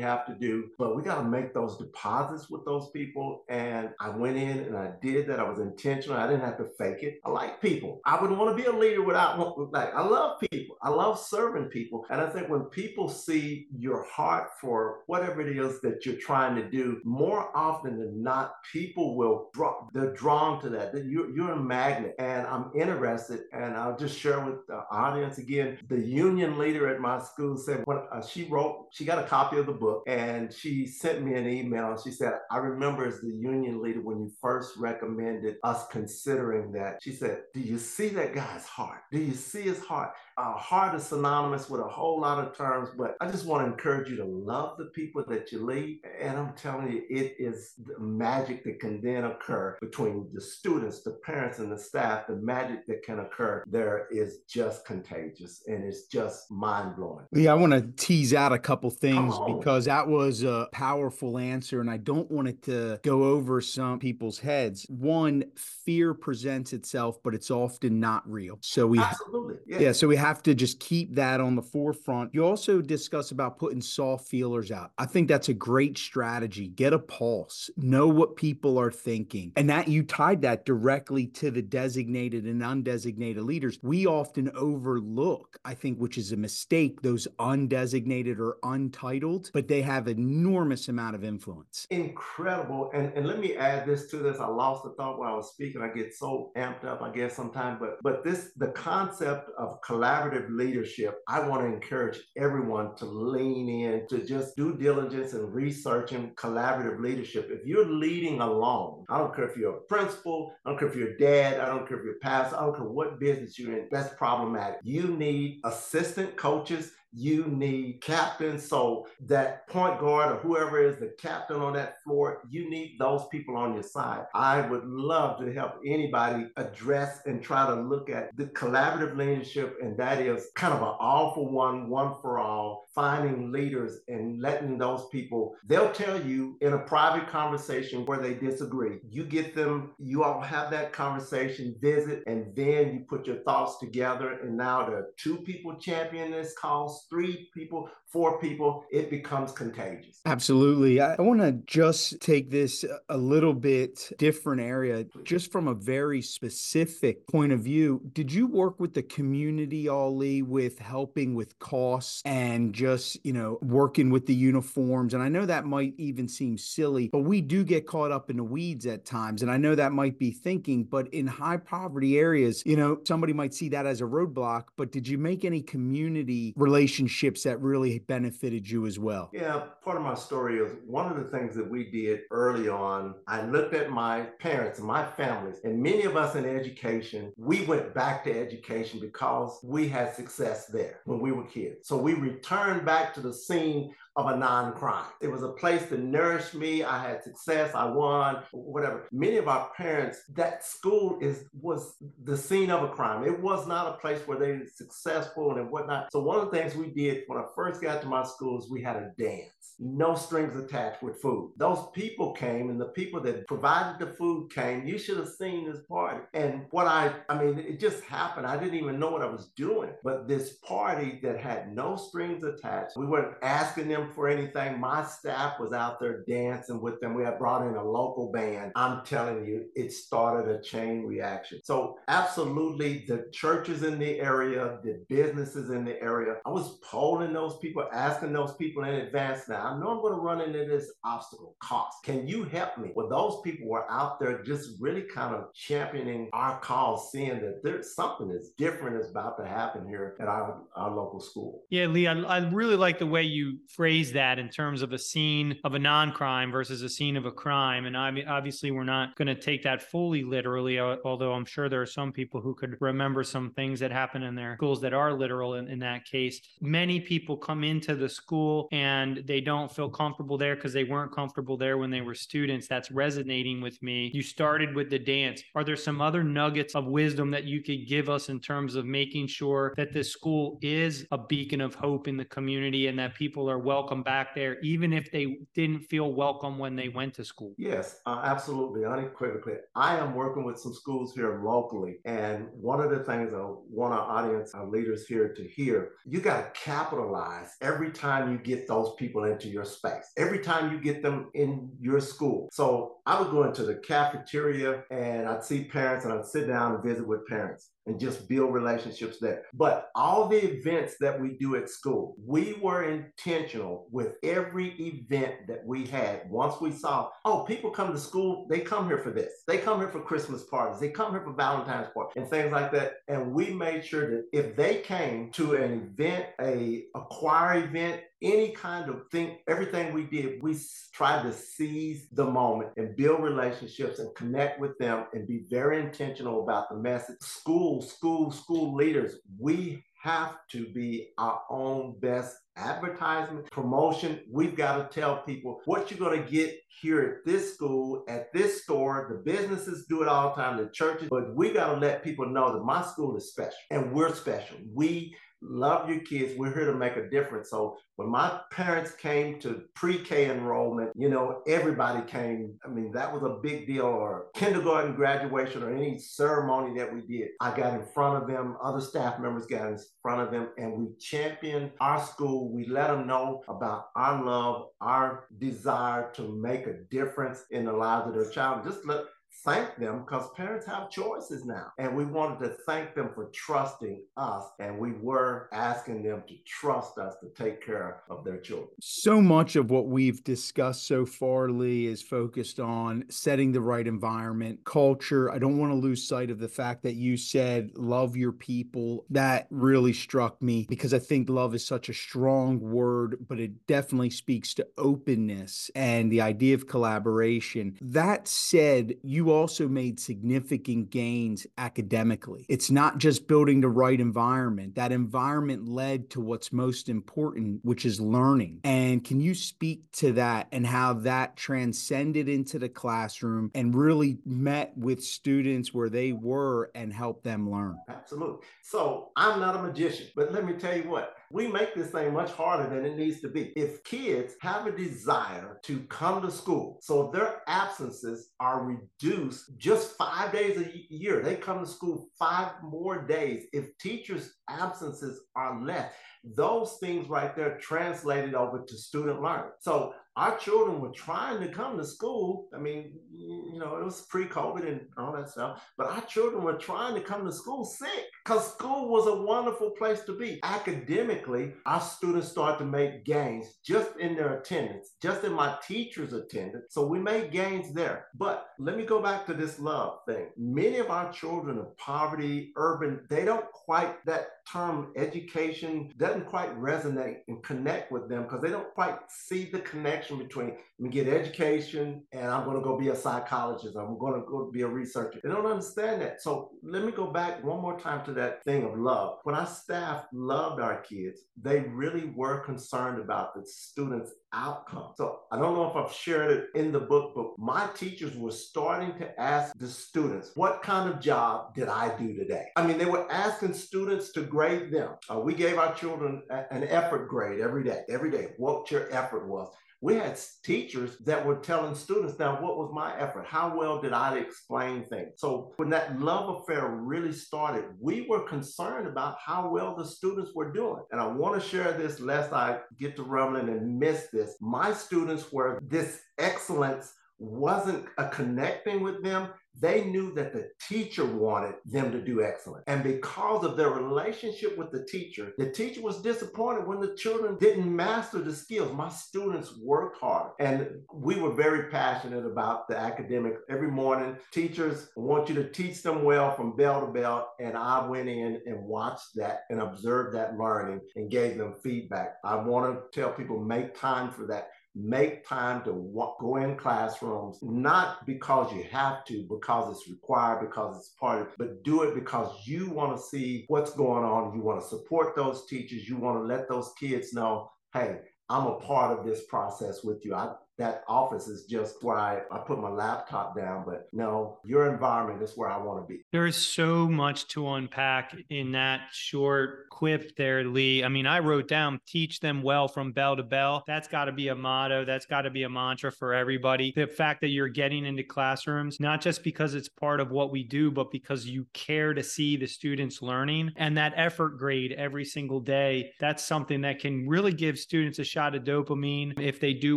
have 0.00 0.26
to 0.26 0.34
do, 0.34 0.70
but 0.78 0.96
we 0.96 1.02
got 1.02 1.20
to 1.22 1.28
make 1.28 1.54
those 1.54 1.78
deposits 1.78 2.48
with 2.50 2.64
those 2.64 2.90
people. 2.90 3.44
And 3.48 3.90
I 4.00 4.10
went 4.10 4.36
in 4.36 4.58
and 4.60 4.76
I 4.76 4.92
did 5.02 5.26
that. 5.28 5.40
I 5.40 5.48
was 5.48 5.58
intentional. 5.58 6.18
I 6.18 6.26
didn't 6.26 6.44
have 6.44 6.58
to 6.58 6.68
fake 6.78 7.02
it. 7.02 7.20
I 7.24 7.30
like 7.30 7.60
people. 7.60 8.00
I 8.04 8.20
wouldn't 8.20 8.38
want 8.38 8.56
to 8.56 8.62
be 8.62 8.68
a 8.68 8.72
leader 8.72 9.02
without, 9.02 9.38
like, 9.72 9.94
I 9.94 10.02
love 10.02 10.40
people. 10.50 10.76
I 10.82 10.90
love 10.90 11.18
serving 11.18 11.66
people. 11.66 12.04
And 12.10 12.20
I 12.20 12.28
think 12.28 12.48
when 12.48 12.64
people 12.64 13.08
see 13.08 13.68
your 13.76 14.04
heart 14.04 14.50
for 14.60 15.00
whatever 15.06 15.40
it 15.40 15.56
is 15.56 15.80
that 15.80 16.04
you're 16.04 16.16
trying 16.16 16.54
to 16.56 16.68
do, 16.68 17.00
more 17.04 17.50
often 17.56 17.98
than 17.98 18.22
not, 18.22 18.54
people 18.72 19.16
will 19.16 19.50
draw, 19.54 19.86
they're 19.92 20.14
drawn 20.14 20.60
to 20.62 20.68
that. 20.70 20.94
You're, 21.06 21.52
a 21.52 21.56
magnet. 21.56 22.14
And 22.18 22.46
I'm 22.46 22.70
interested. 22.74 23.42
And 23.52 23.76
I'll 23.76 23.96
just 23.96 24.18
share 24.18 24.40
with 24.40 24.56
uh, 24.72 24.82
the 24.90 25.05
audience 25.06 25.38
again. 25.38 25.78
The 25.88 26.00
union 26.00 26.58
leader 26.58 26.88
at 26.88 27.00
my 27.00 27.20
school 27.20 27.56
said 27.56 27.82
when 27.84 27.98
uh, 28.12 28.24
she 28.24 28.44
wrote, 28.44 28.88
she 28.92 29.04
got 29.04 29.18
a 29.18 29.22
copy 29.22 29.58
of 29.58 29.66
the 29.66 29.72
book 29.72 30.02
and 30.06 30.52
she 30.52 30.86
sent 30.86 31.22
me 31.22 31.34
an 31.34 31.48
email. 31.48 32.00
She 32.02 32.10
said, 32.10 32.34
I 32.50 32.58
remember 32.58 33.06
as 33.06 33.20
the 33.20 33.30
union 33.30 33.82
leader 33.82 34.00
when 34.00 34.18
you 34.20 34.30
first 34.40 34.76
recommended 34.76 35.56
us 35.62 35.86
considering 35.90 36.72
that. 36.72 36.98
She 37.02 37.12
said, 37.12 37.42
Do 37.54 37.60
you 37.60 37.78
see 37.78 38.08
that 38.10 38.34
guy's 38.34 38.66
heart? 38.66 39.00
Do 39.12 39.18
you 39.18 39.32
see 39.32 39.62
his 39.62 39.80
heart? 39.84 40.12
Uh, 40.38 40.52
heart 40.54 40.94
is 40.94 41.04
synonymous 41.04 41.70
with 41.70 41.80
a 41.80 41.88
whole 41.88 42.20
lot 42.20 42.38
of 42.38 42.56
terms, 42.56 42.90
but 42.96 43.16
I 43.20 43.30
just 43.30 43.46
want 43.46 43.64
to 43.64 43.72
encourage 43.72 44.10
you 44.10 44.16
to 44.16 44.24
love 44.24 44.76
the 44.76 44.86
people 44.86 45.24
that 45.28 45.50
you 45.50 45.64
lead. 45.64 46.00
And 46.20 46.36
I'm 46.38 46.52
telling 46.52 46.92
you, 46.92 47.02
it 47.08 47.36
is 47.38 47.72
the 47.86 47.98
magic 47.98 48.62
that 48.64 48.78
can 48.78 49.00
then 49.00 49.24
occur 49.24 49.78
between 49.80 50.28
the 50.34 50.40
students, 50.40 51.02
the 51.02 51.12
parents, 51.24 51.58
and 51.58 51.72
the 51.72 51.78
staff. 51.78 52.26
The 52.26 52.36
magic 52.36 52.86
that 52.86 53.02
can 53.02 53.20
occur 53.20 53.64
there 53.66 54.08
is 54.10 54.40
just 54.48 54.84
contagious 54.84 55.62
and 55.66 55.84
it's 55.84 56.04
just 56.06 56.50
mind 56.50 56.96
blowing. 56.96 57.24
Yeah, 57.32 57.52
I 57.52 57.54
want 57.54 57.72
to 57.72 57.88
tease 57.96 58.34
out 58.34 58.52
a 58.52 58.58
couple 58.58 58.90
things 58.90 59.34
because 59.46 59.86
that 59.86 60.06
was 60.06 60.42
a 60.42 60.68
powerful 60.70 61.38
answer, 61.38 61.80
and 61.80 61.90
I 61.90 61.96
don't 61.96 62.30
want 62.30 62.48
it 62.48 62.62
to 62.64 63.00
go 63.02 63.24
over 63.24 63.62
some 63.62 63.98
people's 63.98 64.38
heads. 64.38 64.84
One, 64.90 65.44
fear 65.54 66.12
presents 66.12 66.74
itself, 66.74 67.18
but 67.22 67.34
it's 67.34 67.50
often 67.50 68.00
not 68.00 68.30
real. 68.30 68.58
So 68.60 68.86
we, 68.86 68.98
absolutely, 68.98 69.56
yeah. 69.66 69.78
yeah 69.78 69.92
so 69.92 70.06
we 70.06 70.16
have 70.26 70.42
to 70.42 70.54
just 70.54 70.80
keep 70.80 71.14
that 71.14 71.40
on 71.40 71.54
the 71.54 71.62
forefront. 71.62 72.34
You 72.34 72.44
also 72.44 72.80
discuss 72.80 73.30
about 73.30 73.58
putting 73.58 73.80
soft 73.80 74.28
feelers 74.28 74.72
out. 74.72 74.90
I 74.98 75.06
think 75.06 75.28
that's 75.28 75.48
a 75.48 75.54
great 75.54 75.96
strategy. 75.96 76.68
Get 76.68 76.92
a 76.92 76.98
pulse, 76.98 77.70
know 77.76 78.08
what 78.08 78.36
people 78.36 78.76
are 78.78 78.90
thinking. 78.90 79.52
And 79.56 79.70
that 79.70 79.88
you 79.88 80.02
tied 80.02 80.42
that 80.42 80.64
directly 80.64 81.26
to 81.28 81.50
the 81.50 81.62
designated 81.62 82.44
and 82.44 82.60
undesignated 82.60 83.44
leaders. 83.44 83.78
We 83.82 84.06
often 84.06 84.50
overlook, 84.56 85.58
I 85.64 85.74
think, 85.74 85.98
which 85.98 86.18
is 86.18 86.32
a 86.32 86.36
mistake, 86.36 87.02
those 87.02 87.28
undesignated 87.38 88.38
or 88.38 88.58
untitled, 88.64 89.50
but 89.52 89.68
they 89.68 89.82
have 89.82 90.08
enormous 90.08 90.88
amount 90.88 91.14
of 91.14 91.22
influence. 91.22 91.86
Incredible. 91.90 92.90
And 92.92 93.12
and 93.14 93.26
let 93.26 93.38
me 93.38 93.56
add 93.56 93.86
this 93.86 94.08
to 94.10 94.16
this. 94.18 94.40
I 94.40 94.46
lost 94.46 94.82
the 94.82 94.90
thought 94.90 95.18
while 95.18 95.32
I 95.32 95.36
was 95.36 95.50
speaking. 95.52 95.82
I 95.82 95.88
get 95.88 96.12
so 96.14 96.50
amped 96.56 96.84
up, 96.84 97.00
I 97.00 97.10
guess 97.10 97.36
sometimes, 97.36 97.78
but 97.78 98.02
but 98.02 98.24
this 98.24 98.50
the 98.56 98.68
concept 98.68 99.50
of 99.56 99.80
collaboration 99.82 100.15
collaborative 100.16 100.48
leadership, 100.50 101.20
I 101.28 101.46
want 101.46 101.62
to 101.62 101.66
encourage 101.66 102.18
everyone 102.36 102.96
to 102.96 103.04
lean 103.04 103.68
in 103.68 104.06
to 104.08 104.24
just 104.24 104.56
due 104.56 104.76
diligence 104.76 105.32
and 105.32 105.52
research 105.54 106.12
and 106.12 106.34
collaborative 106.36 107.00
leadership. 107.00 107.48
If 107.50 107.66
you're 107.66 107.86
leading 107.86 108.40
alone, 108.40 109.04
I 109.08 109.18
don't 109.18 109.34
care 109.34 109.48
if 109.48 109.56
you're 109.56 109.76
a 109.76 109.80
principal, 109.82 110.52
I 110.64 110.70
don't 110.70 110.78
care 110.78 110.88
if 110.88 110.96
you're 110.96 111.14
a 111.14 111.18
dad, 111.18 111.60
I 111.60 111.66
don't 111.66 111.86
care 111.86 111.98
if 111.98 112.04
you're 112.04 112.16
a 112.16 112.20
pastor, 112.20 112.56
I 112.56 112.60
don't 112.60 112.76
care 112.76 112.84
what 112.84 113.20
business 113.20 113.58
you're 113.58 113.76
in, 113.76 113.88
that's 113.90 114.14
problematic. 114.14 114.80
You 114.82 115.08
need 115.08 115.60
assistant 115.64 116.36
coaches 116.36 116.92
you 117.16 117.46
need 117.46 118.02
captains. 118.02 118.68
So 118.68 119.06
that 119.20 119.66
point 119.68 119.98
guard 119.98 120.36
or 120.36 120.38
whoever 120.38 120.82
is 120.82 120.98
the 120.98 121.14
captain 121.18 121.56
on 121.62 121.72
that 121.72 122.02
floor, 122.04 122.42
you 122.50 122.68
need 122.68 122.96
those 122.98 123.26
people 123.28 123.56
on 123.56 123.72
your 123.72 123.82
side. 123.82 124.26
I 124.34 124.60
would 124.60 124.84
love 124.84 125.40
to 125.40 125.52
help 125.52 125.80
anybody 125.84 126.48
address 126.58 127.22
and 127.24 127.42
try 127.42 127.66
to 127.66 127.74
look 127.74 128.10
at 128.10 128.36
the 128.36 128.46
collaborative 128.46 129.16
leadership, 129.16 129.78
and 129.82 129.96
that 129.96 130.20
is 130.20 130.48
kind 130.54 130.74
of 130.74 130.82
an 130.82 130.94
all 131.00 131.34
for 131.34 131.48
one, 131.48 131.88
one 131.88 132.14
for 132.20 132.38
all, 132.38 132.86
finding 132.94 133.52
leaders 133.52 134.00
and 134.08 134.40
letting 134.40 134.78
those 134.78 135.06
people, 135.10 135.54
they'll 135.66 135.92
tell 135.92 136.20
you 136.22 136.56
in 136.60 136.72
a 136.72 136.78
private 136.78 137.28
conversation 137.28 138.04
where 138.06 138.18
they 138.18 138.34
disagree. 138.34 138.98
You 139.08 139.24
get 139.24 139.54
them, 139.54 139.92
you 139.98 140.24
all 140.24 140.40
have 140.40 140.70
that 140.70 140.92
conversation, 140.92 141.76
visit, 141.80 142.22
and 142.26 142.54
then 142.56 142.94
you 142.94 143.00
put 143.08 143.26
your 143.26 143.42
thoughts 143.42 143.78
together. 143.78 144.40
And 144.40 144.56
now 144.56 144.86
the 144.86 145.12
two 145.18 145.36
people 145.36 145.74
champion 145.76 146.30
this 146.30 146.54
cause 146.58 147.05
three 147.08 147.48
people, 147.54 147.88
four 148.06 148.40
people, 148.40 148.84
it 148.90 149.10
becomes 149.10 149.52
contagious. 149.52 150.20
Absolutely. 150.26 151.00
I, 151.00 151.14
I 151.14 151.22
want 151.22 151.40
to 151.40 151.52
just 151.66 152.20
take 152.20 152.50
this 152.50 152.84
a 153.08 153.16
little 153.16 153.54
bit 153.54 154.12
different 154.18 154.60
area, 154.60 155.06
just 155.24 155.52
from 155.52 155.68
a 155.68 155.74
very 155.74 156.20
specific 156.20 157.26
point 157.26 157.52
of 157.52 157.60
view. 157.60 158.00
Did 158.12 158.32
you 158.32 158.46
work 158.46 158.80
with 158.80 158.94
the 158.94 159.02
community, 159.02 159.88
Ali, 159.88 160.42
with 160.42 160.78
helping 160.78 161.34
with 161.34 161.58
costs 161.58 162.22
and 162.24 162.72
just, 162.72 163.24
you 163.24 163.32
know, 163.32 163.58
working 163.62 164.10
with 164.10 164.26
the 164.26 164.34
uniforms? 164.34 165.14
And 165.14 165.22
I 165.22 165.28
know 165.28 165.46
that 165.46 165.64
might 165.64 165.94
even 165.98 166.28
seem 166.28 166.58
silly, 166.58 167.08
but 167.12 167.20
we 167.20 167.40
do 167.40 167.64
get 167.64 167.86
caught 167.86 168.10
up 168.10 168.30
in 168.30 168.36
the 168.36 168.44
weeds 168.44 168.86
at 168.86 169.04
times. 169.04 169.42
And 169.42 169.50
I 169.50 169.56
know 169.56 169.74
that 169.74 169.92
might 169.92 170.18
be 170.18 170.30
thinking, 170.30 170.84
but 170.84 171.08
in 171.14 171.26
high 171.26 171.56
poverty 171.58 172.18
areas, 172.18 172.62
you 172.66 172.76
know, 172.76 172.98
somebody 173.04 173.32
might 173.32 173.54
see 173.54 173.68
that 173.70 173.86
as 173.86 174.00
a 174.00 174.04
roadblock. 174.04 174.64
But 174.76 174.90
did 174.90 175.06
you 175.06 175.18
make 175.18 175.44
any 175.44 175.62
community 175.62 176.52
relationships 176.96 177.42
that 177.42 177.60
really 177.60 177.98
benefited 178.00 178.68
you 178.68 178.86
as 178.86 178.98
well? 178.98 179.30
Yeah, 179.32 179.64
part 179.84 179.96
of 179.96 180.02
my 180.02 180.14
story 180.14 180.58
is 180.58 180.72
one 180.86 181.10
of 181.10 181.16
the 181.16 181.30
things 181.30 181.54
that 181.54 181.68
we 181.68 181.90
did 181.90 182.20
early 182.30 182.68
on. 182.68 183.14
I 183.26 183.44
looked 183.44 183.74
at 183.74 183.90
my 183.90 184.22
parents 184.40 184.78
and 184.78 184.88
my 184.88 185.04
families, 185.04 185.60
and 185.64 185.82
many 185.82 186.04
of 186.04 186.16
us 186.16 186.36
in 186.36 186.46
education, 186.46 187.32
we 187.36 187.64
went 187.66 187.94
back 187.94 188.24
to 188.24 188.38
education 188.38 188.98
because 188.98 189.60
we 189.62 189.88
had 189.88 190.14
success 190.14 190.66
there 190.66 191.00
when 191.04 191.20
we 191.20 191.32
were 191.32 191.44
kids. 191.44 191.86
So 191.86 191.96
we 191.98 192.14
returned 192.14 192.86
back 192.86 193.12
to 193.14 193.20
the 193.20 193.34
scene 193.34 193.94
of 194.16 194.28
a 194.28 194.36
non-crime. 194.36 195.06
It 195.20 195.28
was 195.28 195.42
a 195.42 195.50
place 195.50 195.88
to 195.88 195.98
nourish 195.98 196.54
me. 196.54 196.82
I 196.82 197.02
had 197.02 197.22
success. 197.22 197.74
I 197.74 197.84
won, 197.84 198.42
whatever. 198.52 199.08
Many 199.12 199.36
of 199.36 199.48
our 199.48 199.70
parents, 199.76 200.22
that 200.34 200.64
school 200.64 201.18
is 201.20 201.44
was 201.52 201.96
the 202.24 202.36
scene 202.36 202.70
of 202.70 202.82
a 202.82 202.88
crime. 202.88 203.24
It 203.24 203.38
was 203.40 203.66
not 203.66 203.94
a 203.94 203.98
place 203.98 204.20
where 204.26 204.38
they 204.38 204.52
were 204.52 204.66
successful 204.74 205.56
and 205.56 205.70
whatnot. 205.70 206.08
So 206.12 206.20
one 206.20 206.38
of 206.38 206.50
the 206.50 206.56
things 206.56 206.74
we 206.74 206.88
did 206.88 207.24
when 207.26 207.38
I 207.38 207.44
first 207.54 207.82
got 207.82 208.00
to 208.02 208.08
my 208.08 208.24
school 208.24 208.58
is 208.58 208.70
we 208.70 208.82
had 208.82 208.96
a 208.96 209.12
dance. 209.18 209.74
No 209.78 210.14
strings 210.14 210.56
attached 210.56 211.02
with 211.02 211.20
food. 211.20 211.52
Those 211.58 211.86
people 211.92 212.32
came 212.32 212.70
and 212.70 212.80
the 212.80 212.86
people 212.86 213.20
that 213.20 213.46
provided 213.46 214.00
the 214.00 214.14
food 214.14 214.50
came. 214.50 214.86
You 214.86 214.98
should 214.98 215.18
have 215.18 215.28
seen 215.28 215.70
this 215.70 215.82
party. 215.86 216.20
And 216.32 216.64
what 216.70 216.86
I, 216.86 217.14
I 217.28 217.42
mean, 217.42 217.58
it 217.58 217.78
just 217.78 218.02
happened. 218.04 218.46
I 218.46 218.56
didn't 218.56 218.78
even 218.78 218.98
know 218.98 219.10
what 219.10 219.20
I 219.20 219.26
was 219.26 219.50
doing. 219.56 219.90
But 220.02 220.28
this 220.28 220.54
party 220.66 221.20
that 221.22 221.38
had 221.38 221.74
no 221.74 221.96
strings 221.96 222.42
attached, 222.42 222.96
we 222.96 223.04
weren't 223.04 223.36
asking 223.42 223.88
them 223.88 224.05
for 224.14 224.28
anything. 224.28 224.80
My 224.80 225.04
staff 225.04 225.58
was 225.58 225.72
out 225.72 226.00
there 226.00 226.24
dancing 226.28 226.80
with 226.80 227.00
them. 227.00 227.14
We 227.14 227.24
had 227.24 227.38
brought 227.38 227.66
in 227.66 227.74
a 227.74 227.84
local 227.84 228.30
band. 228.32 228.72
I'm 228.76 229.04
telling 229.04 229.44
you, 229.44 229.66
it 229.74 229.92
started 229.92 230.50
a 230.50 230.60
chain 230.62 231.04
reaction. 231.04 231.60
So, 231.64 231.98
absolutely, 232.08 233.04
the 233.06 233.26
churches 233.32 233.82
in 233.82 233.98
the 233.98 234.20
area, 234.20 234.78
the 234.82 235.04
businesses 235.08 235.70
in 235.70 235.84
the 235.84 236.00
area, 236.02 236.36
I 236.44 236.50
was 236.50 236.78
polling 236.82 237.32
those 237.32 237.58
people, 237.58 237.88
asking 237.92 238.32
those 238.32 238.54
people 238.56 238.84
in 238.84 238.94
advance 238.94 239.48
now. 239.48 239.66
I 239.66 239.78
know 239.78 239.88
I'm 239.88 240.00
going 240.00 240.14
to 240.14 240.20
run 240.20 240.40
into 240.40 240.64
this 240.64 240.92
obstacle 241.04 241.56
cost. 241.60 241.98
Can 242.04 242.26
you 242.26 242.44
help 242.44 242.78
me? 242.78 242.90
Well, 242.94 243.08
those 243.08 243.40
people 243.42 243.68
were 243.68 243.90
out 243.90 244.20
there 244.20 244.42
just 244.42 244.70
really 244.80 245.02
kind 245.02 245.34
of 245.34 245.52
championing 245.54 246.28
our 246.32 246.58
cause, 246.60 247.10
seeing 247.10 247.40
that 247.40 247.60
there's 247.62 247.94
something 247.94 248.28
that's 248.28 248.50
different 248.50 249.00
is 249.02 249.10
about 249.10 249.38
to 249.38 249.46
happen 249.46 249.86
here 249.86 250.16
at 250.20 250.28
our, 250.28 250.62
our 250.76 250.94
local 250.94 251.20
school. 251.20 251.62
Yeah, 251.70 251.86
Lee, 251.86 252.06
I, 252.06 252.14
I 252.20 252.38
really 252.50 252.76
like 252.76 252.98
the 252.98 253.06
way 253.06 253.22
you 253.22 253.58
phrase 253.68 253.95
that 254.12 254.38
in 254.38 254.48
terms 254.48 254.82
of 254.82 254.92
a 254.92 254.98
scene 254.98 255.58
of 255.64 255.74
a 255.74 255.78
non-crime 255.78 256.50
versus 256.50 256.82
a 256.82 256.88
scene 256.88 257.16
of 257.16 257.26
a 257.26 257.30
crime. 257.30 257.86
And 257.86 257.96
obviously, 257.96 258.70
we're 258.70 258.84
not 258.84 259.16
going 259.16 259.28
to 259.28 259.34
take 259.34 259.62
that 259.64 259.82
fully 259.82 260.22
literally, 260.22 260.78
uh, 260.78 260.96
although 261.04 261.32
I'm 261.32 261.44
sure 261.44 261.68
there 261.68 261.82
are 261.82 261.86
some 261.86 262.12
people 262.12 262.40
who 262.40 262.54
could 262.54 262.76
remember 262.80 263.22
some 263.24 263.50
things 263.52 263.80
that 263.80 263.90
happen 263.90 264.22
in 264.22 264.34
their 264.34 264.56
schools 264.56 264.80
that 264.82 264.92
are 264.92 265.12
literal 265.12 265.54
in, 265.54 265.68
in 265.68 265.78
that 265.80 266.04
case. 266.04 266.40
Many 266.60 267.00
people 267.00 267.36
come 267.36 267.64
into 267.64 267.94
the 267.94 268.08
school 268.08 268.68
and 268.72 269.22
they 269.26 269.40
don't 269.40 269.70
feel 269.72 269.88
comfortable 269.88 270.36
there 270.36 270.56
because 270.56 270.72
they 270.72 270.84
weren't 270.84 271.14
comfortable 271.14 271.56
there 271.56 271.78
when 271.78 271.90
they 271.90 272.00
were 272.00 272.14
students. 272.14 272.68
That's 272.68 272.90
resonating 272.90 273.60
with 273.60 273.82
me. 273.82 274.10
You 274.12 274.22
started 274.22 274.74
with 274.74 274.90
the 274.90 274.98
dance. 274.98 275.42
Are 275.54 275.64
there 275.64 275.76
some 275.76 276.00
other 276.00 276.22
nuggets 276.22 276.74
of 276.74 276.86
wisdom 276.86 277.30
that 277.30 277.44
you 277.44 277.62
could 277.62 277.86
give 277.88 278.08
us 278.08 278.28
in 278.28 278.40
terms 278.40 278.74
of 278.74 278.84
making 278.84 279.28
sure 279.28 279.74
that 279.76 279.92
this 279.92 280.12
school 280.12 280.58
is 280.62 281.06
a 281.12 281.18
beacon 281.18 281.60
of 281.60 281.74
hope 281.74 282.08
in 282.08 282.16
the 282.16 282.24
community 282.24 282.88
and 282.88 282.98
that 282.98 283.14
people 283.14 283.48
are 283.50 283.58
welcome 283.58 283.85
back 284.02 284.34
there, 284.34 284.58
even 284.60 284.92
if 284.92 285.10
they 285.10 285.38
didn't 285.54 285.80
feel 285.80 286.12
welcome 286.12 286.58
when 286.58 286.76
they 286.76 286.88
went 286.88 287.14
to 287.14 287.24
school? 287.24 287.54
Yes, 287.58 288.00
uh, 288.06 288.22
absolutely, 288.24 288.84
unequivocally. 288.84 289.56
I 289.74 289.98
am 289.98 290.14
working 290.14 290.44
with 290.44 290.58
some 290.58 290.74
schools 290.74 291.14
here 291.14 291.42
locally, 291.44 291.98
and 292.04 292.48
one 292.52 292.80
of 292.80 292.90
the 292.90 293.04
things 293.04 293.32
I 293.32 293.40
want 293.70 293.94
our 293.94 294.00
audience, 294.00 294.54
our 294.54 294.66
leaders 294.66 295.06
here 295.06 295.32
to 295.34 295.44
hear, 295.44 295.92
you 296.04 296.20
got 296.20 296.54
to 296.54 296.60
capitalize 296.60 297.56
every 297.60 297.90
time 297.90 298.32
you 298.32 298.38
get 298.38 298.68
those 298.68 298.94
people 298.98 299.24
into 299.24 299.48
your 299.48 299.64
space, 299.64 300.12
every 300.16 300.40
time 300.40 300.72
you 300.72 300.80
get 300.80 301.02
them 301.02 301.30
in 301.34 301.70
your 301.80 302.00
school. 302.00 302.48
So 302.52 302.96
I 303.06 303.20
would 303.20 303.30
go 303.30 303.44
into 303.44 303.64
the 303.64 303.76
cafeteria 303.76 304.84
and 304.90 305.28
I'd 305.28 305.44
see 305.44 305.64
parents 305.64 306.04
and 306.04 306.14
I'd 306.14 306.26
sit 306.26 306.46
down 306.46 306.74
and 306.74 306.84
visit 306.84 307.06
with 307.06 307.26
parents 307.26 307.70
and 307.86 308.00
just 308.00 308.28
build 308.28 308.52
relationships 308.52 309.18
there. 309.20 309.42
But 309.54 309.90
all 309.94 310.28
the 310.28 310.42
events 310.44 310.96
that 311.00 311.20
we 311.20 311.36
do 311.38 311.56
at 311.56 311.68
school, 311.68 312.16
we 312.24 312.54
were 312.60 312.84
intentional 312.84 313.86
with 313.90 314.14
every 314.22 314.70
event 314.80 315.46
that 315.48 315.64
we 315.64 315.86
had. 315.86 316.28
Once 316.28 316.60
we 316.60 316.72
saw, 316.72 317.10
oh, 317.24 317.44
people 317.44 317.70
come 317.70 317.92
to 317.92 317.98
school, 317.98 318.46
they 318.48 318.60
come 318.60 318.86
here 318.88 318.98
for 318.98 319.10
this. 319.10 319.32
They 319.46 319.58
come 319.58 319.78
here 319.78 319.88
for 319.88 320.00
Christmas 320.00 320.44
parties. 320.44 320.80
They 320.80 320.90
come 320.90 321.12
here 321.12 321.22
for 321.22 321.32
Valentine's 321.32 321.88
parties 321.94 322.14
and 322.16 322.28
things 322.28 322.52
like 322.52 322.72
that. 322.72 322.94
And 323.08 323.32
we 323.32 323.50
made 323.50 323.84
sure 323.84 324.10
that 324.10 324.24
if 324.32 324.56
they 324.56 324.76
came 324.76 325.30
to 325.32 325.54
an 325.54 325.94
event, 325.98 326.26
a, 326.40 326.84
a 326.94 327.00
choir 327.02 327.64
event, 327.64 328.02
any 328.22 328.50
kind 328.50 328.88
of 328.88 329.02
thing, 329.10 329.38
everything 329.48 329.92
we 329.92 330.04
did, 330.04 330.42
we 330.42 330.56
tried 330.94 331.22
to 331.22 331.32
seize 331.32 332.08
the 332.12 332.24
moment 332.24 332.70
and 332.76 332.96
build 332.96 333.22
relationships 333.22 333.98
and 333.98 334.14
connect 334.14 334.60
with 334.60 334.76
them 334.78 335.06
and 335.12 335.26
be 335.26 335.44
very 335.50 335.80
intentional 335.80 336.42
about 336.42 336.68
the 336.70 336.76
message. 336.76 337.16
School, 337.20 337.82
school, 337.82 338.30
school 338.30 338.74
leaders, 338.74 339.18
we 339.38 339.84
have 340.02 340.36
to 340.48 340.66
be 340.72 341.08
our 341.18 341.42
own 341.50 341.98
best 342.00 342.36
advertisement, 342.56 343.50
promotion. 343.50 344.20
We've 344.30 344.56
got 344.56 344.76
to 344.90 345.00
tell 345.00 345.22
people 345.22 345.60
what 345.64 345.90
you're 345.90 345.98
going 345.98 346.22
to 346.22 346.30
get 346.30 346.56
here 346.80 347.00
at 347.00 347.30
this 347.30 347.54
school, 347.54 348.04
at 348.08 348.32
this 348.32 348.62
store. 348.62 349.08
The 349.10 349.30
businesses 349.30 349.86
do 349.88 350.02
it 350.02 350.08
all 350.08 350.30
the 350.30 350.40
time, 350.40 350.58
the 350.58 350.70
churches, 350.72 351.08
but 351.10 351.34
we 351.34 351.52
got 351.52 351.74
to 351.74 351.80
let 351.80 352.04
people 352.04 352.26
know 352.26 352.52
that 352.52 352.64
my 352.64 352.82
school 352.82 353.16
is 353.16 353.30
special 353.30 353.58
and 353.70 353.92
we're 353.92 354.14
special. 354.14 354.56
We 354.72 355.16
love 355.42 355.88
your 355.88 356.00
kids. 356.00 356.36
We're 356.36 356.54
here 356.54 356.66
to 356.66 356.74
make 356.74 356.96
a 356.96 357.08
difference. 357.08 357.50
So 357.50 357.78
when 357.96 358.08
my 358.08 358.40
parents 358.50 358.92
came 358.92 359.38
to 359.40 359.62
pre-K 359.74 360.30
enrollment, 360.30 360.92
you 360.94 361.08
know, 361.08 361.42
everybody 361.46 362.02
came. 362.06 362.54
I 362.64 362.68
mean, 362.68 362.92
that 362.92 363.12
was 363.12 363.22
a 363.22 363.38
big 363.42 363.66
deal. 363.66 363.86
Or 363.86 364.26
kindergarten 364.34 364.94
graduation 364.94 365.62
or 365.62 365.74
any 365.74 365.98
ceremony 365.98 366.78
that 366.78 366.92
we 366.92 367.00
did, 367.02 367.30
I 367.40 367.56
got 367.56 367.74
in 367.74 367.84
front 367.94 368.22
of 368.22 368.28
them. 368.28 368.56
Other 368.62 368.80
staff 368.80 369.18
members 369.18 369.46
got 369.46 369.68
in 369.68 369.78
front 370.02 370.22
of 370.22 370.30
them, 370.30 370.48
and 370.58 370.72
we 370.72 370.86
championed 370.98 371.72
our 371.80 372.04
school. 372.04 372.50
We 372.50 372.66
let 372.66 372.88
them 372.88 373.06
know 373.06 373.42
about 373.48 373.86
our 373.96 374.24
love, 374.24 374.66
our 374.80 375.26
desire 375.38 376.10
to 376.14 376.22
make 376.22 376.66
a 376.66 376.82
difference 376.90 377.44
in 377.50 377.64
the 377.64 377.72
lives 377.72 378.08
of 378.08 378.14
their 378.14 378.30
child. 378.30 378.64
Just 378.64 378.84
let 378.86 379.04
thank 379.44 379.76
them 379.76 380.00
because 380.00 380.28
parents 380.36 380.66
have 380.66 380.90
choices 380.90 381.44
now. 381.44 381.72
And 381.78 381.96
we 381.96 382.04
wanted 382.04 382.38
to 382.40 382.56
thank 382.66 382.94
them 382.94 383.10
for 383.14 383.26
trusting 383.32 384.02
us. 384.16 384.44
And 384.58 384.78
we 384.78 384.92
were 384.92 385.48
asking 385.52 386.02
them 386.02 386.22
to 386.28 386.34
trust 386.44 386.98
us 386.98 387.14
to 387.20 387.28
take 387.30 387.64
care 387.64 388.02
of 388.10 388.24
their 388.24 388.38
children. 388.38 388.70
So 388.80 389.20
much 389.20 389.56
of 389.56 389.70
what 389.70 389.86
we've 389.86 390.22
discussed 390.24 390.86
so 390.86 391.06
far, 391.06 391.50
Lee, 391.50 391.86
is 391.86 392.02
focused 392.02 392.60
on 392.60 393.04
setting 393.08 393.52
the 393.52 393.60
right 393.60 393.86
environment, 393.86 394.64
culture. 394.64 395.30
I 395.30 395.38
don't 395.38 395.58
want 395.58 395.72
to 395.72 395.76
lose 395.76 396.06
sight 396.06 396.30
of 396.30 396.38
the 396.38 396.48
fact 396.48 396.82
that 396.82 396.94
you 396.94 397.16
said 397.16 397.70
love 397.74 398.16
your 398.16 398.32
people. 398.32 399.04
That 399.10 399.46
really 399.50 399.92
struck 399.92 400.40
me 400.42 400.66
because 400.68 400.94
I 400.94 400.98
think 400.98 401.28
love 401.28 401.54
is 401.54 401.66
such 401.66 401.88
a 401.88 401.94
strong 401.94 402.60
word, 402.60 403.26
but 403.28 403.38
it 403.38 403.66
definitely 403.66 404.10
speaks 404.10 404.54
to 404.54 404.66
openness 404.78 405.70
and 405.74 406.10
the 406.10 406.20
idea 406.20 406.54
of 406.54 406.66
collaboration. 406.66 407.76
That 407.80 408.28
said, 408.28 408.94
you 409.02 409.25
also 409.30 409.68
made 409.68 409.98
significant 410.00 410.90
gains 410.90 411.46
academically. 411.58 412.46
It's 412.48 412.70
not 412.70 412.98
just 412.98 413.28
building 413.28 413.60
the 413.60 413.68
right 413.68 414.00
environment. 414.00 414.74
That 414.74 414.92
environment 414.92 415.68
led 415.68 416.10
to 416.10 416.20
what's 416.20 416.52
most 416.52 416.88
important, 416.88 417.64
which 417.64 417.84
is 417.84 418.00
learning. 418.00 418.60
And 418.64 419.04
can 419.04 419.20
you 419.20 419.34
speak 419.34 419.90
to 419.92 420.12
that 420.12 420.48
and 420.52 420.66
how 420.66 420.94
that 420.94 421.36
transcended 421.36 422.28
into 422.28 422.58
the 422.58 422.68
classroom 422.68 423.50
and 423.54 423.74
really 423.74 424.18
met 424.24 424.72
with 424.76 425.02
students 425.02 425.72
where 425.72 425.88
they 425.88 426.12
were 426.12 426.70
and 426.74 426.92
helped 426.92 427.24
them 427.24 427.50
learn? 427.50 427.78
Absolutely. 427.88 428.46
So 428.62 429.10
I'm 429.16 429.40
not 429.40 429.56
a 429.56 429.62
magician, 429.62 430.06
but 430.14 430.32
let 430.32 430.44
me 430.44 430.54
tell 430.54 430.76
you 430.76 430.88
what, 430.88 431.16
we 431.30 431.48
make 431.48 431.74
this 431.74 431.90
thing 431.90 432.12
much 432.12 432.30
harder 432.32 432.68
than 432.68 432.84
it 432.84 432.96
needs 432.96 433.20
to 433.20 433.28
be. 433.28 433.52
If 433.56 433.82
kids 433.84 434.34
have 434.40 434.66
a 434.66 434.72
desire 434.72 435.58
to 435.64 435.80
come 435.88 436.22
to 436.22 436.30
school, 436.30 436.78
so 436.80 437.10
their 437.12 437.42
absences 437.48 438.30
are 438.40 438.64
reduced 438.64 439.56
just 439.58 439.96
five 439.96 440.32
days 440.32 440.58
a 440.58 440.70
year, 440.88 441.22
they 441.22 441.36
come 441.36 441.60
to 441.60 441.70
school 441.70 442.08
five 442.18 442.52
more 442.62 443.06
days. 443.06 443.44
If 443.52 443.76
teachers' 443.78 444.34
absences 444.48 445.20
are 445.34 445.62
less, 445.62 445.92
those 446.34 446.78
things 446.80 447.08
right 447.08 447.36
there 447.36 447.58
translated 447.58 448.34
over 448.34 448.64
to 448.66 448.76
student 448.76 449.22
learning. 449.22 449.50
So 449.60 449.94
our 450.16 450.36
children 450.38 450.80
were 450.80 450.90
trying 450.90 451.40
to 451.40 451.48
come 451.48 451.76
to 451.76 451.84
school. 451.84 452.48
I 452.54 452.58
mean, 452.58 452.94
you 453.14 453.58
know, 453.58 453.76
it 453.76 453.84
was 453.84 454.06
pre-COVID 454.06 454.66
and 454.66 454.80
all 454.96 455.12
that 455.12 455.28
stuff, 455.28 455.62
but 455.76 455.88
our 455.88 456.02
children 456.02 456.42
were 456.42 456.54
trying 456.54 456.94
to 456.94 457.00
come 457.00 457.24
to 457.24 457.32
school 457.32 457.64
sick 457.64 458.06
because 458.26 458.50
school 458.50 458.88
was 458.88 459.06
a 459.06 459.22
wonderful 459.22 459.70
place 459.70 460.00
to 460.00 460.12
be. 460.12 460.40
Academically, 460.42 461.52
our 461.64 461.80
students 461.80 462.28
started 462.28 462.58
to 462.58 462.64
make 462.64 463.04
gains 463.04 463.46
just 463.64 463.96
in 463.98 464.16
their 464.16 464.38
attendance, 464.38 464.96
just 465.00 465.22
in 465.22 465.32
my 465.32 465.56
teacher's 465.66 466.12
attendance. 466.12 466.66
So 466.70 466.84
we 466.84 466.98
made 466.98 467.30
gains 467.30 467.72
there. 467.72 468.06
But 468.16 468.48
let 468.58 468.76
me 468.76 468.84
go 468.84 469.00
back 469.00 469.26
to 469.26 469.34
this 469.34 469.60
love 469.60 469.98
thing. 470.08 470.26
Many 470.36 470.78
of 470.78 470.90
our 470.90 471.12
children 471.12 471.58
of 471.58 471.76
poverty, 471.76 472.52
urban, 472.56 473.06
they 473.08 473.24
don't 473.24 473.46
quite 473.52 474.04
that 474.06 474.26
term 474.50 474.92
education 474.96 475.92
doesn't 475.96 476.26
quite 476.26 476.56
resonate 476.58 477.18
and 477.28 477.42
connect 477.42 477.90
with 477.90 478.08
them 478.08 478.24
because 478.24 478.40
they 478.40 478.50
don't 478.50 478.72
quite 478.74 478.98
see 479.08 479.50
the 479.50 479.58
connection 479.60 480.18
between 480.18 480.56
me 480.78 480.90
get 480.90 481.08
education 481.08 482.02
and 482.12 482.26
I'm 482.26 482.44
going 482.44 482.56
to 482.56 482.62
go 482.62 482.78
be 482.78 482.88
a 482.88 482.96
psychologist. 482.96 483.76
I'm 483.76 483.98
going 483.98 484.14
to 484.14 484.26
go 484.26 484.50
be 484.50 484.62
a 484.62 484.68
researcher. 484.68 485.20
They 485.22 485.30
don't 485.30 485.46
understand 485.46 486.02
that. 486.02 486.22
So 486.22 486.50
let 486.62 486.84
me 486.84 486.92
go 486.92 487.06
back 487.06 487.42
one 487.42 487.60
more 487.60 487.78
time 487.78 488.04
to 488.04 488.12
that 488.16 488.42
thing 488.44 488.64
of 488.64 488.78
love. 488.78 489.18
When 489.22 489.34
our 489.34 489.46
staff 489.46 490.04
loved 490.12 490.60
our 490.60 490.82
kids, 490.82 491.20
they 491.40 491.60
really 491.60 492.12
were 492.14 492.40
concerned 492.40 493.00
about 493.00 493.34
the 493.34 493.46
students' 493.46 494.12
outcome. 494.32 494.92
So 494.96 495.20
I 495.30 495.38
don't 495.38 495.54
know 495.54 495.70
if 495.70 495.76
I've 495.76 495.92
shared 495.92 496.30
it 496.30 496.48
in 496.54 496.72
the 496.72 496.80
book, 496.80 497.12
but 497.14 497.38
my 497.38 497.68
teachers 497.74 498.16
were 498.16 498.32
starting 498.32 498.98
to 498.98 499.20
ask 499.20 499.56
the 499.56 499.68
students, 499.68 500.32
what 500.34 500.62
kind 500.62 500.92
of 500.92 501.00
job 501.00 501.54
did 501.54 501.68
I 501.68 501.96
do 501.96 502.14
today? 502.14 502.46
I 502.56 502.66
mean, 502.66 502.78
they 502.78 502.84
were 502.84 503.10
asking 503.10 503.54
students 503.54 504.12
to 504.12 504.22
grade 504.22 504.72
them. 504.72 504.90
Uh, 505.10 505.20
we 505.20 505.34
gave 505.34 505.58
our 505.58 505.74
children 505.74 506.22
a, 506.30 506.52
an 506.52 506.64
effort 506.64 507.08
grade 507.08 507.40
every 507.40 507.64
day, 507.64 507.84
every 507.88 508.10
day, 508.10 508.28
what 508.36 508.70
your 508.70 508.92
effort 508.92 509.28
was. 509.28 509.48
We 509.80 509.94
had 509.94 510.18
teachers 510.42 510.96
that 511.04 511.24
were 511.24 511.36
telling 511.36 511.74
students, 511.74 512.18
now, 512.18 512.40
what 512.40 512.56
was 512.56 512.70
my 512.72 512.98
effort? 512.98 513.26
How 513.26 513.56
well 513.56 513.80
did 513.80 513.92
I 513.92 514.16
explain 514.16 514.86
things? 514.86 515.14
So, 515.16 515.52
when 515.56 515.68
that 515.70 516.00
love 516.00 516.40
affair 516.40 516.68
really 516.68 517.12
started, 517.12 517.64
we 517.78 518.06
were 518.08 518.26
concerned 518.26 518.86
about 518.86 519.18
how 519.24 519.50
well 519.50 519.76
the 519.76 519.84
students 519.84 520.32
were 520.34 520.52
doing. 520.52 520.82
And 520.92 521.00
I 521.00 521.06
want 521.06 521.40
to 521.40 521.46
share 521.46 521.72
this 521.72 522.00
lest 522.00 522.32
I 522.32 522.60
get 522.78 522.96
to 522.96 523.02
rumbling 523.02 523.48
and 523.48 523.78
miss 523.78 524.08
this. 524.12 524.36
My 524.40 524.72
students 524.72 525.30
were 525.30 525.58
this 525.62 526.00
excellence 526.18 526.92
wasn't 527.18 527.86
a 527.98 528.08
connecting 528.08 528.82
with 528.82 529.02
them, 529.02 529.28
they 529.60 529.84
knew 529.84 530.12
that 530.14 530.32
the 530.32 530.48
teacher 530.68 531.04
wanted 531.04 531.54
them 531.64 531.92
to 531.92 532.00
do 532.00 532.22
excellent. 532.22 532.64
And 532.66 532.82
because 532.82 533.44
of 533.44 533.56
their 533.56 533.70
relationship 533.70 534.56
with 534.56 534.70
the 534.70 534.84
teacher, 534.84 535.32
the 535.38 535.50
teacher 535.50 535.82
was 535.82 536.02
disappointed 536.02 536.66
when 536.66 536.80
the 536.80 536.94
children 536.94 537.36
didn't 537.38 537.74
master 537.74 538.18
the 538.18 538.34
skills. 538.34 538.72
My 538.72 538.88
students 538.88 539.58
worked 539.62 539.98
hard 539.98 540.32
and 540.40 540.68
we 540.92 541.16
were 541.16 541.32
very 541.32 541.70
passionate 541.70 542.26
about 542.26 542.68
the 542.68 542.76
academic. 542.76 543.34
Every 543.48 543.70
morning, 543.70 544.16
teachers 544.32 544.88
want 544.96 545.28
you 545.28 545.34
to 545.36 545.50
teach 545.50 545.82
them 545.82 546.04
well 546.04 546.34
from 546.34 546.56
bell 546.56 546.80
to 546.80 546.86
bell. 546.86 547.32
And 547.40 547.56
I 547.56 547.86
went 547.86 548.08
in 548.08 548.40
and 548.46 548.64
watched 548.64 549.14
that 549.16 549.40
and 549.50 549.60
observed 549.60 550.14
that 550.16 550.38
learning 550.38 550.80
and 550.96 551.10
gave 551.10 551.38
them 551.38 551.54
feedback. 551.62 552.16
I 552.24 552.36
want 552.36 552.74
to 552.92 553.00
tell 553.00 553.10
people 553.10 553.40
make 553.40 553.78
time 553.78 554.10
for 554.10 554.26
that 554.26 554.48
make 554.78 555.26
time 555.26 555.64
to 555.64 555.72
walk, 555.72 556.20
go 556.20 556.36
in 556.36 556.54
classrooms, 556.54 557.38
not 557.40 558.04
because 558.04 558.52
you 558.52 558.62
have 558.70 559.04
to, 559.06 559.26
because 559.28 559.74
it's 559.74 559.88
required, 559.88 560.40
because 560.40 560.76
it's 560.76 560.94
part 561.00 561.22
of, 561.22 561.28
but 561.38 561.64
do 561.64 561.82
it 561.82 561.94
because 561.94 562.46
you 562.46 562.68
want 562.70 562.94
to 562.94 563.02
see 563.02 563.46
what's 563.48 563.72
going 563.72 564.04
on. 564.04 564.34
You 564.34 564.42
want 564.42 564.60
to 564.60 564.66
support 564.66 565.16
those 565.16 565.46
teachers. 565.46 565.88
You 565.88 565.96
want 565.96 566.18
to 566.18 566.22
let 566.22 566.48
those 566.48 566.72
kids 566.78 567.14
know, 567.14 567.50
hey, 567.72 568.00
I'm 568.28 568.46
a 568.46 568.60
part 568.60 568.98
of 568.98 569.06
this 569.06 569.24
process 569.24 569.82
with 569.82 570.04
you. 570.04 570.14
I, 570.14 570.34
that 570.58 570.84
office 570.88 571.28
is 571.28 571.44
just 571.44 571.82
where 571.82 571.96
I, 571.96 572.22
I 572.30 572.38
put 572.38 572.58
my 572.58 572.70
laptop 572.70 573.36
down. 573.36 573.64
But 573.66 573.88
no, 573.92 574.38
your 574.44 574.72
environment 574.72 575.22
is 575.22 575.36
where 575.36 575.50
I 575.50 575.58
want 575.58 575.86
to 575.86 575.86
be. 575.86 576.02
There 576.12 576.26
is 576.26 576.36
so 576.36 576.88
much 576.88 577.28
to 577.28 577.48
unpack 577.48 578.16
in 578.30 578.52
that 578.52 578.88
short 578.92 579.68
quip 579.70 580.16
there, 580.16 580.44
Lee. 580.44 580.82
I 580.82 580.88
mean, 580.88 581.06
I 581.06 581.18
wrote 581.18 581.48
down 581.48 581.78
teach 581.86 582.20
them 582.20 582.42
well 582.42 582.68
from 582.68 582.92
bell 582.92 583.16
to 583.16 583.22
bell. 583.22 583.64
That's 583.66 583.88
got 583.88 584.06
to 584.06 584.12
be 584.12 584.28
a 584.28 584.34
motto. 584.34 584.84
That's 584.84 585.06
got 585.06 585.22
to 585.22 585.30
be 585.30 585.42
a 585.42 585.48
mantra 585.48 585.92
for 585.92 586.14
everybody. 586.14 586.72
The 586.74 586.86
fact 586.86 587.20
that 587.20 587.28
you're 587.28 587.48
getting 587.48 587.84
into 587.84 588.02
classrooms, 588.02 588.80
not 588.80 589.00
just 589.00 589.22
because 589.22 589.54
it's 589.54 589.68
part 589.68 590.00
of 590.00 590.10
what 590.10 590.30
we 590.30 590.42
do, 590.42 590.70
but 590.70 590.90
because 590.90 591.26
you 591.26 591.46
care 591.52 591.92
to 591.92 592.02
see 592.02 592.36
the 592.36 592.46
students 592.46 593.02
learning 593.02 593.52
and 593.56 593.76
that 593.76 593.92
effort 593.96 594.38
grade 594.38 594.72
every 594.72 595.04
single 595.04 595.40
day. 595.40 595.92
That's 596.00 596.24
something 596.24 596.62
that 596.62 596.78
can 596.78 597.06
really 597.06 597.32
give 597.32 597.58
students 597.58 597.98
a 597.98 598.04
shot 598.04 598.34
of 598.34 598.44
dopamine 598.44 599.18
if 599.20 599.40
they 599.40 599.52
do 599.52 599.76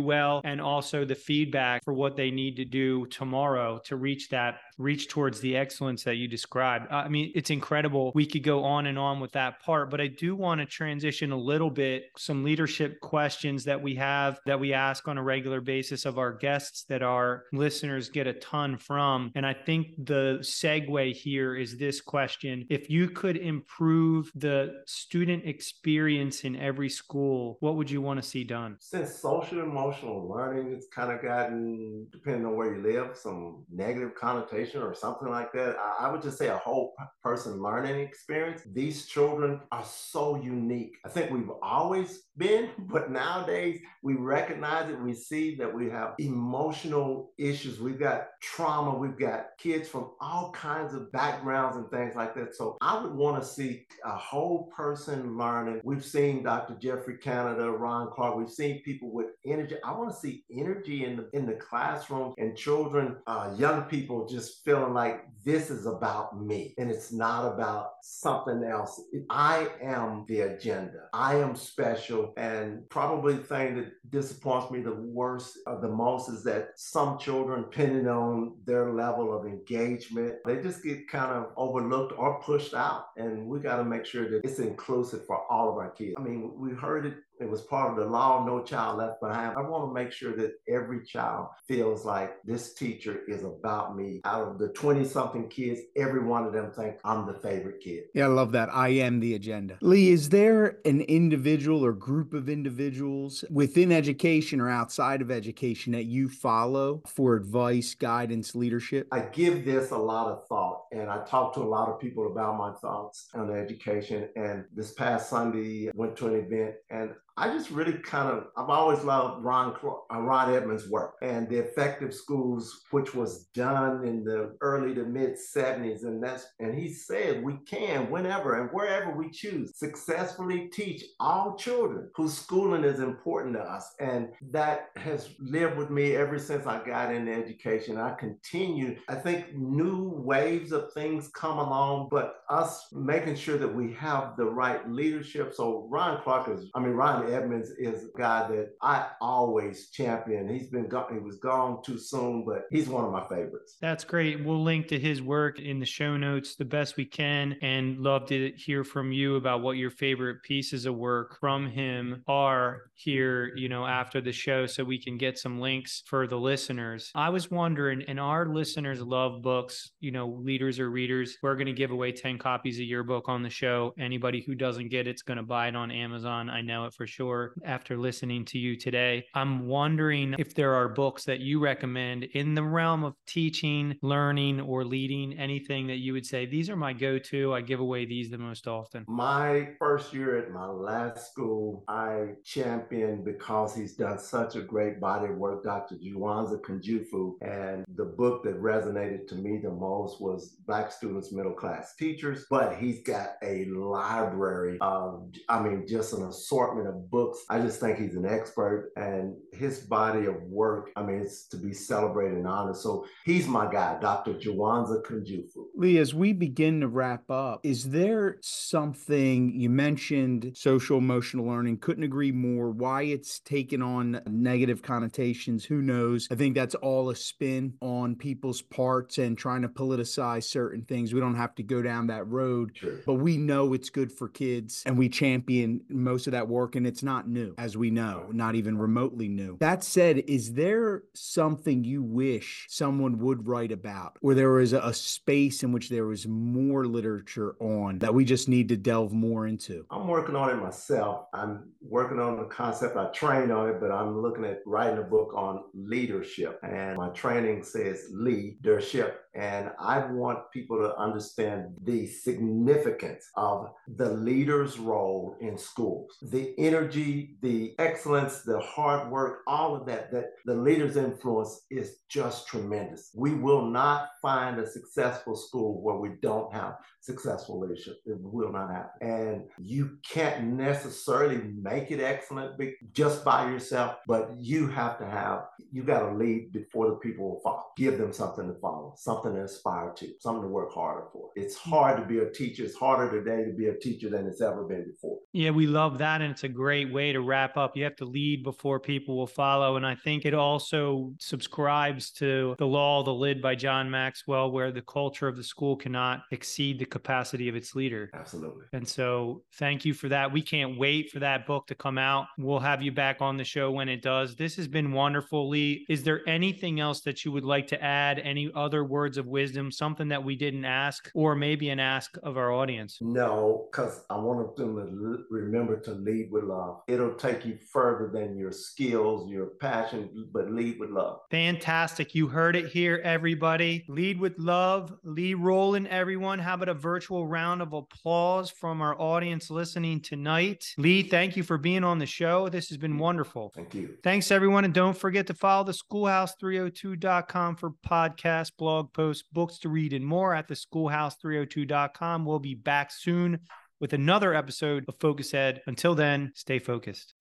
well 0.00 0.40
and 0.44 0.60
also 0.70 1.04
the 1.04 1.14
feedback 1.14 1.84
for 1.84 1.92
what 1.92 2.16
they 2.16 2.30
need 2.30 2.54
to 2.56 2.64
do 2.64 3.04
tomorrow 3.06 3.80
to 3.84 3.96
reach 3.96 4.28
that 4.28 4.60
reach 4.80 5.08
towards 5.08 5.40
the 5.40 5.56
excellence 5.56 6.02
that 6.04 6.16
you 6.16 6.26
described. 6.26 6.90
I 6.90 7.08
mean, 7.08 7.32
it's 7.34 7.50
incredible. 7.50 8.12
We 8.14 8.26
could 8.26 8.42
go 8.42 8.64
on 8.64 8.86
and 8.86 8.98
on 8.98 9.20
with 9.20 9.32
that 9.32 9.60
part, 9.60 9.90
but 9.90 10.00
I 10.00 10.06
do 10.06 10.34
want 10.34 10.60
to 10.60 10.66
transition 10.66 11.32
a 11.32 11.36
little 11.36 11.70
bit 11.70 12.06
some 12.16 12.42
leadership 12.42 13.00
questions 13.00 13.64
that 13.64 13.80
we 13.80 13.94
have 13.96 14.40
that 14.46 14.58
we 14.58 14.72
ask 14.72 15.06
on 15.06 15.18
a 15.18 15.22
regular 15.22 15.60
basis 15.60 16.06
of 16.06 16.18
our 16.18 16.32
guests 16.32 16.84
that 16.84 17.02
our 17.02 17.44
listeners 17.52 18.08
get 18.08 18.26
a 18.26 18.32
ton 18.34 18.78
from. 18.78 19.30
And 19.34 19.44
I 19.44 19.52
think 19.52 19.88
the 19.98 20.38
segue 20.40 21.12
here 21.14 21.54
is 21.54 21.76
this 21.76 22.00
question. 22.00 22.66
If 22.70 22.88
you 22.88 23.10
could 23.10 23.36
improve 23.36 24.32
the 24.34 24.82
student 24.86 25.44
experience 25.44 26.44
in 26.44 26.56
every 26.56 26.88
school, 26.88 27.58
what 27.60 27.76
would 27.76 27.90
you 27.90 28.00
want 28.00 28.22
to 28.22 28.26
see 28.26 28.44
done? 28.44 28.76
Since 28.80 29.16
social 29.20 29.60
emotional 29.60 30.26
learning 30.26 30.74
has 30.74 30.86
kind 30.92 31.12
of 31.12 31.22
gotten, 31.22 32.06
depending 32.10 32.46
on 32.46 32.56
where 32.56 32.74
you 32.74 32.82
live, 32.82 33.16
some 33.16 33.64
negative 33.70 34.14
connotation 34.14 34.69
or 34.76 34.94
something 34.94 35.28
like 35.28 35.52
that. 35.52 35.76
I 35.98 36.10
would 36.10 36.22
just 36.22 36.38
say 36.38 36.48
a 36.48 36.56
whole 36.56 36.94
person 37.22 37.62
learning 37.62 38.00
experience. 38.00 38.62
These 38.72 39.06
children 39.06 39.60
are 39.72 39.84
so 39.84 40.36
unique. 40.36 40.96
I 41.04 41.08
think 41.08 41.30
we've 41.30 41.50
always 41.62 42.22
been, 42.40 42.70
but 42.78 43.10
nowadays 43.10 43.80
we 44.02 44.14
recognize 44.14 44.90
it. 44.90 44.98
We 44.98 45.14
see 45.14 45.54
that 45.56 45.72
we 45.72 45.88
have 45.90 46.14
emotional 46.18 47.30
issues. 47.38 47.78
We've 47.78 48.00
got 48.00 48.28
trauma. 48.42 48.96
We've 48.98 49.18
got 49.18 49.50
kids 49.58 49.88
from 49.88 50.10
all 50.20 50.50
kinds 50.52 50.94
of 50.94 51.12
backgrounds 51.12 51.76
and 51.76 51.88
things 51.90 52.16
like 52.16 52.34
that. 52.34 52.56
So 52.56 52.78
I 52.80 53.00
would 53.00 53.14
want 53.14 53.40
to 53.40 53.48
see 53.48 53.86
a 54.04 54.16
whole 54.16 54.72
person 54.74 55.36
learning. 55.36 55.82
We've 55.84 56.04
seen 56.04 56.42
Dr. 56.42 56.74
Geoffrey 56.74 57.18
Canada, 57.18 57.70
Ron 57.70 58.10
Clark. 58.12 58.36
We've 58.36 58.50
seen 58.50 58.82
people 58.82 59.12
with 59.12 59.26
energy. 59.46 59.76
I 59.84 59.92
want 59.92 60.10
to 60.10 60.16
see 60.16 60.44
energy 60.50 61.04
in 61.04 61.16
the 61.16 61.30
in 61.32 61.46
the 61.46 61.54
classroom 61.54 62.34
and 62.38 62.56
children, 62.56 63.18
uh, 63.26 63.54
young 63.56 63.82
people 63.82 64.26
just 64.26 64.64
feeling 64.64 64.94
like 64.94 65.26
this 65.44 65.70
is 65.70 65.86
about 65.86 66.40
me 66.40 66.74
and 66.78 66.90
it's 66.90 67.12
not 67.12 67.46
about 67.46 67.92
something 68.02 68.64
else. 68.64 69.00
I 69.28 69.68
am 69.82 70.24
the 70.28 70.40
agenda. 70.40 71.08
I 71.12 71.36
am 71.36 71.54
special. 71.54 72.29
And 72.36 72.88
probably 72.88 73.34
the 73.34 73.42
thing 73.42 73.76
that 73.76 74.10
disappoints 74.10 74.70
me 74.70 74.80
the 74.80 74.94
worst 74.94 75.58
or 75.66 75.80
the 75.80 75.88
most 75.88 76.28
is 76.28 76.42
that 76.44 76.70
some 76.76 77.18
children, 77.18 77.62
depending 77.62 78.08
on 78.08 78.56
their 78.64 78.92
level 78.92 79.36
of 79.36 79.46
engagement, 79.46 80.36
they 80.44 80.56
just 80.62 80.82
get 80.82 81.08
kind 81.08 81.32
of 81.32 81.48
overlooked 81.56 82.12
or 82.16 82.40
pushed 82.42 82.74
out. 82.74 83.06
And 83.16 83.46
we 83.46 83.60
got 83.60 83.76
to 83.76 83.84
make 83.84 84.04
sure 84.04 84.28
that 84.30 84.44
it's 84.44 84.58
inclusive 84.58 85.26
for 85.26 85.50
all 85.50 85.70
of 85.70 85.76
our 85.76 85.90
kids. 85.90 86.14
I 86.18 86.22
mean, 86.22 86.52
we 86.56 86.72
heard 86.72 87.06
it 87.06 87.14
it 87.40 87.48
was 87.48 87.62
part 87.62 87.90
of 87.90 87.96
the 87.96 88.10
law, 88.10 88.44
no 88.44 88.62
child 88.62 88.98
left 88.98 89.20
behind. 89.20 89.56
I 89.56 89.62
want 89.62 89.88
to 89.88 89.94
make 89.94 90.12
sure 90.12 90.36
that 90.36 90.52
every 90.68 91.04
child 91.04 91.48
feels 91.66 92.04
like 92.04 92.36
this 92.44 92.74
teacher 92.74 93.22
is 93.28 93.44
about 93.44 93.96
me. 93.96 94.20
Out 94.24 94.46
of 94.46 94.58
the 94.58 94.68
20 94.68 95.04
something 95.04 95.48
kids, 95.48 95.80
every 95.96 96.22
one 96.22 96.44
of 96.44 96.52
them 96.52 96.70
think 96.70 96.96
I'm 97.04 97.26
the 97.26 97.34
favorite 97.34 97.80
kid. 97.80 98.04
Yeah, 98.14 98.24
I 98.24 98.28
love 98.28 98.52
that. 98.52 98.68
I 98.72 98.88
am 98.88 99.20
the 99.20 99.34
agenda. 99.34 99.78
Lee, 99.80 100.10
is 100.10 100.28
there 100.28 100.78
an 100.84 101.00
individual 101.02 101.84
or 101.84 101.92
group 101.92 102.34
of 102.34 102.48
individuals 102.48 103.44
within 103.50 103.90
education 103.90 104.60
or 104.60 104.68
outside 104.68 105.22
of 105.22 105.30
education 105.30 105.92
that 105.92 106.04
you 106.04 106.28
follow 106.28 107.02
for 107.06 107.36
advice, 107.36 107.94
guidance, 107.94 108.54
leadership? 108.54 109.08
I 109.12 109.20
give 109.20 109.64
this 109.64 109.90
a 109.90 109.98
lot 109.98 110.26
of 110.26 110.46
thought 110.46 110.84
and 110.92 111.08
I 111.08 111.24
talk 111.24 111.54
to 111.54 111.60
a 111.60 111.64
lot 111.64 111.88
of 111.88 111.98
people 111.98 112.30
about 112.30 112.58
my 112.58 112.72
thoughts 112.72 113.28
on 113.34 113.50
education. 113.50 114.28
And 114.36 114.64
this 114.74 114.92
past 114.92 115.30
Sunday, 115.30 115.90
went 115.94 116.16
to 116.16 116.26
an 116.26 116.34
event 116.34 116.74
and 116.90 117.14
I 117.36 117.48
just 117.48 117.70
really 117.70 117.94
kind 117.94 118.28
of, 118.28 118.48
I've 118.56 118.68
always 118.68 119.02
loved 119.04 119.44
Ron, 119.44 119.74
uh, 119.84 120.20
Ron 120.20 120.54
Edmonds' 120.54 120.88
work 120.88 121.14
and 121.22 121.48
the 121.48 121.58
effective 121.58 122.14
schools, 122.14 122.82
which 122.90 123.14
was 123.14 123.46
done 123.54 124.04
in 124.06 124.24
the 124.24 124.56
early 124.60 124.94
to 124.94 125.04
mid 125.04 125.36
70s. 125.36 126.02
And 126.02 126.22
that's, 126.22 126.46
and 126.58 126.74
he 126.74 126.92
said 126.92 127.42
we 127.42 127.58
can, 127.66 128.10
whenever 128.10 128.60
and 128.60 128.70
wherever 128.72 129.12
we 129.12 129.30
choose, 129.30 129.76
successfully 129.76 130.68
teach 130.72 131.04
all 131.18 131.56
children 131.56 132.10
whose 132.14 132.36
schooling 132.36 132.84
is 132.84 133.00
important 133.00 133.54
to 133.54 133.60
us. 133.62 133.94
And 134.00 134.28
that 134.50 134.88
has 134.96 135.30
lived 135.38 135.76
with 135.76 135.90
me 135.90 136.16
ever 136.16 136.38
since 136.38 136.66
I 136.66 136.84
got 136.84 137.14
into 137.14 137.32
education. 137.32 137.96
I 137.96 138.14
continue, 138.14 138.96
I 139.08 139.14
think 139.14 139.54
new 139.54 140.10
waves 140.14 140.72
of 140.72 140.92
things 140.92 141.30
come 141.34 141.58
along, 141.58 142.08
but 142.10 142.42
us 142.50 142.88
making 142.92 143.36
sure 143.36 143.58
that 143.58 143.74
we 143.74 143.92
have 143.94 144.36
the 144.36 144.44
right 144.44 144.88
leadership. 144.90 145.54
So 145.54 145.86
Ron 145.90 146.22
Clark 146.22 146.48
is, 146.48 146.68
I 146.74 146.80
mean, 146.80 146.92
Ron 146.92 147.19
Edmonds 147.26 147.70
is 147.70 148.04
a 148.04 148.18
guy 148.18 148.48
that 148.48 148.70
I 148.82 149.08
always 149.20 149.90
champion. 149.90 150.48
He's 150.48 150.68
been 150.68 150.88
gone, 150.88 151.12
he 151.12 151.18
was 151.18 151.36
gone 151.36 151.82
too 151.82 151.98
soon, 151.98 152.44
but 152.44 152.64
he's 152.70 152.88
one 152.88 153.04
of 153.04 153.12
my 153.12 153.26
favorites. 153.28 153.76
That's 153.80 154.04
great. 154.04 154.44
We'll 154.44 154.62
link 154.62 154.88
to 154.88 154.98
his 154.98 155.22
work 155.22 155.58
in 155.58 155.78
the 155.78 155.86
show 155.86 156.16
notes 156.16 156.56
the 156.56 156.64
best 156.64 156.96
we 156.96 157.04
can 157.04 157.56
and 157.62 157.98
love 157.98 158.26
to 158.28 158.52
hear 158.56 158.84
from 158.84 159.12
you 159.12 159.36
about 159.36 159.62
what 159.62 159.76
your 159.76 159.90
favorite 159.90 160.42
pieces 160.42 160.86
of 160.86 160.94
work 160.94 161.38
from 161.40 161.68
him 161.70 162.22
are 162.26 162.82
here, 162.94 163.52
you 163.56 163.68
know, 163.68 163.86
after 163.86 164.20
the 164.20 164.32
show 164.32 164.66
so 164.66 164.84
we 164.84 165.02
can 165.02 165.16
get 165.16 165.38
some 165.38 165.60
links 165.60 166.02
for 166.06 166.26
the 166.26 166.36
listeners. 166.36 167.10
I 167.14 167.30
was 167.30 167.50
wondering, 167.50 168.04
and 168.08 168.18
our 168.18 168.46
listeners 168.46 169.00
love 169.00 169.42
books, 169.42 169.90
you 170.00 170.12
know, 170.12 170.28
leaders 170.28 170.78
or 170.78 170.90
readers. 170.90 171.36
We're 171.42 171.56
going 171.56 171.66
to 171.66 171.72
give 171.72 171.90
away 171.90 172.12
10 172.12 172.38
copies 172.38 172.78
of 172.78 172.84
your 172.84 173.02
book 173.02 173.28
on 173.28 173.42
the 173.42 173.50
show. 173.50 173.94
Anybody 173.98 174.42
who 174.46 174.54
doesn't 174.54 174.88
get 174.88 175.06
it's 175.06 175.22
going 175.22 175.36
to 175.36 175.42
buy 175.42 175.68
it 175.68 175.76
on 175.76 175.90
Amazon. 175.90 176.48
I 176.48 176.62
know 176.62 176.84
it 176.84 176.94
for 176.94 177.06
sure 177.10 177.54
after 177.64 177.96
listening 177.96 178.44
to 178.46 178.58
you 178.58 178.76
today. 178.76 179.26
I'm 179.34 179.66
wondering 179.66 180.34
if 180.38 180.54
there 180.54 180.74
are 180.74 180.88
books 180.88 181.24
that 181.24 181.40
you 181.40 181.60
recommend 181.60 182.24
in 182.24 182.54
the 182.54 182.62
realm 182.62 183.04
of 183.04 183.14
teaching, 183.26 183.96
learning, 184.02 184.60
or 184.60 184.84
leading, 184.84 185.38
anything 185.38 185.86
that 185.88 185.98
you 185.98 186.12
would 186.12 186.26
say, 186.26 186.46
these 186.46 186.70
are 186.70 186.76
my 186.76 186.92
go 186.92 187.18
to. 187.18 187.52
I 187.54 187.60
give 187.60 187.80
away 187.80 188.06
these 188.06 188.30
the 188.30 188.38
most 188.38 188.66
often. 188.66 189.04
My 189.08 189.70
first 189.78 190.12
year 190.14 190.38
at 190.38 190.50
my 190.50 190.66
last 190.66 191.30
school, 191.30 191.84
I 191.88 192.34
championed 192.44 193.24
because 193.24 193.74
he's 193.74 193.94
done 193.94 194.18
such 194.18 194.56
a 194.56 194.60
great 194.60 195.00
body 195.00 195.30
of 195.30 195.36
work, 195.36 195.64
Dr. 195.64 195.96
Jawanza 195.96 196.60
Kunjufu. 196.60 197.34
And 197.42 197.84
the 197.96 198.04
book 198.04 198.44
that 198.44 198.60
resonated 198.60 199.26
to 199.28 199.34
me 199.34 199.58
the 199.58 199.70
most 199.70 200.20
was 200.20 200.56
Black 200.66 200.92
Students, 200.92 201.32
Middle 201.32 201.52
Class 201.52 201.94
Teachers. 201.96 202.46
But 202.50 202.76
he's 202.76 203.02
got 203.02 203.30
a 203.42 203.64
library 203.66 204.78
of, 204.80 205.28
I 205.48 205.60
mean, 205.60 205.86
just 205.86 206.12
an 206.12 206.24
assortment 206.24 206.88
of 206.88 206.99
books. 207.10 207.44
I 207.48 207.60
just 207.60 207.80
think 207.80 207.98
he's 207.98 208.16
an 208.16 208.26
expert 208.26 208.92
and 208.96 209.34
his 209.52 209.80
body 209.80 210.26
of 210.26 210.42
work, 210.42 210.90
I 210.96 211.02
mean, 211.02 211.20
it's 211.20 211.46
to 211.48 211.56
be 211.56 211.72
celebrated 211.72 212.38
and 212.38 212.46
honored. 212.46 212.76
So 212.76 213.06
he's 213.24 213.46
my 213.46 213.70
guy, 213.70 213.98
Dr. 214.00 214.34
Jawanza 214.34 215.02
Kunjufu. 215.02 215.64
Lee, 215.76 215.98
as 215.98 216.14
we 216.14 216.32
begin 216.32 216.80
to 216.80 216.88
wrap 216.88 217.30
up, 217.30 217.60
is 217.62 217.90
there 217.90 218.36
something 218.40 219.52
you 219.58 219.68
mentioned 219.70 220.52
social 220.56 220.98
emotional 220.98 221.46
learning? 221.46 221.78
Couldn't 221.78 222.04
agree 222.04 222.32
more. 222.32 222.70
Why 222.70 223.02
it's 223.02 223.40
taken 223.40 223.82
on 223.82 224.20
negative 224.26 224.82
connotations, 224.82 225.64
who 225.64 225.82
knows? 225.82 226.28
I 226.30 226.34
think 226.34 226.54
that's 226.54 226.74
all 226.76 227.10
a 227.10 227.16
spin 227.16 227.74
on 227.80 228.14
people's 228.16 228.62
parts 228.62 229.18
and 229.18 229.36
trying 229.36 229.62
to 229.62 229.68
politicize 229.68 230.44
certain 230.44 230.82
things. 230.82 231.12
We 231.12 231.20
don't 231.20 231.34
have 231.36 231.54
to 231.56 231.62
go 231.62 231.82
down 231.82 232.06
that 232.08 232.26
road, 232.26 232.72
Sure. 232.74 232.98
but 233.06 233.14
we 233.14 233.36
know 233.36 233.72
it's 233.72 233.90
good 233.90 234.12
for 234.12 234.28
kids 234.28 234.82
and 234.86 234.96
we 234.96 235.08
champion 235.08 235.80
most 235.88 236.26
of 236.26 236.32
that 236.32 236.48
work 236.48 236.76
and 236.76 236.86
it's 236.90 237.04
not 237.04 237.28
new, 237.28 237.54
as 237.56 237.76
we 237.76 237.88
know, 237.90 238.28
not 238.32 238.56
even 238.56 238.76
remotely 238.76 239.28
new. 239.28 239.56
That 239.60 239.84
said, 239.84 240.18
is 240.26 240.54
there 240.54 241.04
something 241.14 241.84
you 241.84 242.02
wish 242.02 242.66
someone 242.68 243.18
would 243.20 243.46
write 243.46 243.70
about 243.70 244.16
where 244.20 244.34
there 244.34 244.50
was 244.50 244.72
a, 244.72 244.90
space 244.92 245.62
in 245.62 245.70
which 245.70 245.88
there 245.88 246.06
was 246.06 246.26
more 246.26 246.84
literature 246.84 247.54
on 247.60 248.00
that 248.00 248.12
we 248.12 248.24
just 248.24 248.48
need 248.48 248.68
to 248.70 248.76
delve 248.76 249.12
more 249.12 249.46
into? 249.46 249.86
I'm 249.90 250.08
working 250.08 250.34
on 250.34 250.50
it 250.50 250.56
myself. 250.56 251.26
I'm 251.32 251.70
working 251.80 252.18
on 252.18 252.36
the 252.36 252.44
concept. 252.44 252.96
I 252.96 253.06
train 253.12 253.52
on 253.52 253.68
it, 253.68 253.80
but 253.80 253.92
I'm 253.92 254.20
looking 254.20 254.44
at 254.44 254.58
writing 254.66 254.98
a 254.98 255.02
book 255.02 255.32
on 255.36 255.62
leadership. 255.72 256.58
And 256.64 256.96
my 256.96 257.10
training 257.10 257.62
says 257.62 258.08
leadership. 258.10 259.26
And 259.34 259.70
I 259.78 260.06
want 260.06 260.50
people 260.52 260.78
to 260.78 260.96
understand 260.96 261.76
the 261.84 262.06
significance 262.06 263.24
of 263.36 263.70
the 263.86 264.10
leader's 264.10 264.78
role 264.78 265.36
in 265.40 265.56
schools. 265.56 266.16
The 266.22 266.54
energy, 266.58 267.36
the 267.42 267.74
excellence, 267.78 268.42
the 268.42 268.60
hard 268.60 269.10
work, 269.10 269.40
all 269.46 269.76
of 269.76 269.86
that, 269.86 270.10
that 270.12 270.32
the 270.44 270.54
leader's 270.54 270.96
influence 270.96 271.62
is 271.70 271.98
just 272.08 272.48
tremendous. 272.48 273.10
We 273.14 273.34
will 273.34 273.66
not 273.66 274.08
find 274.20 274.58
a 274.58 274.66
successful 274.68 275.36
school 275.36 275.80
where 275.82 275.96
we 275.96 276.10
don't 276.22 276.52
have 276.52 276.74
successful 277.00 277.60
leadership. 277.60 277.98
It 278.06 278.18
will 278.20 278.52
not 278.52 278.70
happen. 278.70 279.08
And 279.08 279.42
you 279.58 279.98
can't 280.08 280.44
necessarily 280.44 281.40
make 281.60 281.90
it 281.90 282.00
excellent 282.00 282.60
just 282.92 283.24
by 283.24 283.50
yourself, 283.50 283.96
but 284.06 284.30
you 284.38 284.66
have 284.68 284.98
to 284.98 285.06
have, 285.06 285.44
you 285.72 285.82
got 285.82 286.00
to 286.00 286.14
lead 286.14 286.52
before 286.52 286.88
the 286.88 286.96
people 286.96 287.30
will 287.30 287.40
follow. 287.42 287.64
Give 287.76 287.96
them 287.98 288.12
something 288.12 288.48
to 288.48 288.54
follow, 288.60 288.94
something 288.96 289.19
to 289.22 289.42
aspire 289.42 289.92
to, 289.96 290.08
something 290.20 290.42
to 290.42 290.48
work 290.48 290.72
harder 290.72 291.06
for. 291.12 291.30
It's 291.36 291.56
hmm. 291.56 291.70
hard 291.70 292.00
to 292.00 292.06
be 292.06 292.18
a 292.18 292.30
teacher. 292.30 292.64
It's 292.64 292.76
harder 292.76 293.10
today 293.10 293.44
to 293.44 293.52
be 293.52 293.66
a 293.66 293.74
teacher 293.74 294.08
than 294.08 294.26
it's 294.26 294.40
ever 294.40 294.64
been 294.64 294.84
before. 294.90 295.18
Yeah, 295.32 295.50
we 295.50 295.66
love 295.66 295.98
that. 295.98 296.22
And 296.22 296.30
it's 296.30 296.44
a 296.44 296.48
great 296.48 296.92
way 296.92 297.12
to 297.12 297.20
wrap 297.20 297.56
up. 297.56 297.76
You 297.76 297.84
have 297.84 297.96
to 297.96 298.04
lead 298.04 298.42
before 298.42 298.80
people 298.80 299.16
will 299.16 299.26
follow. 299.26 299.76
And 299.76 299.86
I 299.86 299.94
think 299.94 300.24
it 300.24 300.34
also 300.34 301.12
subscribes 301.20 302.10
to 302.12 302.54
the 302.58 302.66
law, 302.66 303.00
of 303.00 303.06
the 303.06 303.14
lid 303.14 303.40
by 303.40 303.54
John 303.54 303.90
Maxwell, 303.90 304.50
where 304.50 304.72
the 304.72 304.82
culture 304.82 305.28
of 305.28 305.36
the 305.36 305.44
school 305.44 305.76
cannot 305.76 306.22
exceed 306.32 306.78
the 306.78 306.84
capacity 306.84 307.48
of 307.48 307.54
its 307.54 307.74
leader. 307.74 308.10
Absolutely. 308.14 308.64
And 308.72 308.86
so 308.86 309.42
thank 309.54 309.84
you 309.84 309.94
for 309.94 310.08
that. 310.08 310.32
We 310.32 310.42
can't 310.42 310.78
wait 310.78 311.10
for 311.10 311.20
that 311.20 311.46
book 311.46 311.66
to 311.68 311.74
come 311.74 311.98
out. 311.98 312.26
We'll 312.38 312.58
have 312.58 312.82
you 312.82 312.92
back 312.92 313.20
on 313.20 313.36
the 313.36 313.44
show 313.44 313.70
when 313.70 313.88
it 313.88 314.02
does. 314.02 314.34
This 314.34 314.56
has 314.56 314.68
been 314.68 314.92
wonderful, 314.92 315.48
Lee. 315.48 315.86
Is 315.88 316.02
there 316.02 316.28
anything 316.28 316.80
else 316.80 317.00
that 317.02 317.24
you 317.24 317.32
would 317.32 317.44
like 317.44 317.66
to 317.68 317.82
add? 317.82 318.18
Any 318.18 318.50
other 318.54 318.84
words 318.84 319.09
of 319.16 319.26
wisdom, 319.26 319.70
something 319.70 320.08
that 320.08 320.22
we 320.22 320.36
didn't 320.36 320.64
ask, 320.64 321.10
or 321.14 321.34
maybe 321.34 321.70
an 321.70 321.80
ask 321.80 322.16
of 322.22 322.36
our 322.36 322.52
audience? 322.52 322.98
No, 323.00 323.68
because 323.70 324.04
I 324.10 324.16
want 324.16 324.56
them 324.56 324.76
to 324.76 325.24
remember 325.30 325.78
to 325.80 325.92
lead 325.92 326.30
with 326.30 326.44
love. 326.44 326.82
It'll 326.88 327.14
take 327.14 327.44
you 327.44 327.58
further 327.72 328.10
than 328.12 328.36
your 328.36 328.52
skills, 328.52 329.30
your 329.30 329.46
passion, 329.60 330.28
but 330.32 330.50
lead 330.50 330.78
with 330.78 330.90
love. 330.90 331.20
Fantastic. 331.30 332.14
You 332.14 332.28
heard 332.28 332.56
it 332.56 332.66
here, 332.66 333.00
everybody. 333.04 333.84
Lead 333.88 334.20
with 334.20 334.38
love. 334.38 334.92
Lee 335.04 335.34
Roland, 335.34 335.88
everyone. 335.88 336.38
How 336.38 336.54
about 336.54 336.68
a 336.68 336.74
virtual 336.74 337.26
round 337.26 337.62
of 337.62 337.72
applause 337.72 338.50
from 338.50 338.80
our 338.80 339.00
audience 339.00 339.50
listening 339.50 340.00
tonight? 340.00 340.64
Lee, 340.78 341.02
thank 341.02 341.36
you 341.36 341.42
for 341.42 341.58
being 341.58 341.84
on 341.84 341.98
the 341.98 342.06
show. 342.06 342.48
This 342.48 342.68
has 342.68 342.78
been 342.78 342.98
wonderful. 342.98 343.52
Thank 343.54 343.74
you. 343.74 343.96
Thanks, 344.02 344.30
everyone. 344.30 344.64
And 344.64 344.74
don't 344.74 344.96
forget 344.96 345.26
to 345.28 345.34
follow 345.34 345.64
the 345.64 345.72
schoolhouse302.com 345.72 347.56
for 347.56 347.72
podcast, 347.86 348.52
blog 348.58 348.92
posts, 349.00 349.24
books 349.32 349.58
to 349.58 349.70
read, 349.70 349.94
and 349.94 350.04
more 350.04 350.34
at 350.34 350.46
the 350.46 350.54
schoolhouse302.com. 350.54 352.26
We'll 352.26 352.38
be 352.38 352.54
back 352.54 352.90
soon 352.92 353.40
with 353.80 353.94
another 353.94 354.34
episode 354.34 354.84
of 354.88 354.94
Focus 355.00 355.32
Ed. 355.32 355.62
Until 355.66 355.94
then, 355.94 356.32
stay 356.34 356.58
focused. 356.58 357.14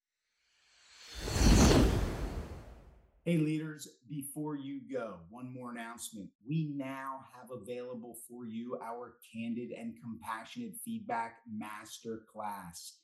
Hey, 3.24 3.38
leaders, 3.38 3.88
before 4.10 4.58
you 4.58 4.82
go, 4.92 5.20
one 5.30 5.54
more 5.54 5.72
announcement. 5.72 6.30
We 6.46 6.74
now 6.76 7.22
have 7.34 7.50
available 7.50 8.18
for 8.28 8.46
you 8.46 8.78
our 8.84 9.14
candid 9.34 9.72
and 9.72 9.94
compassionate 10.04 10.74
feedback 10.84 11.38
master 11.50 12.24
class. 12.30 12.98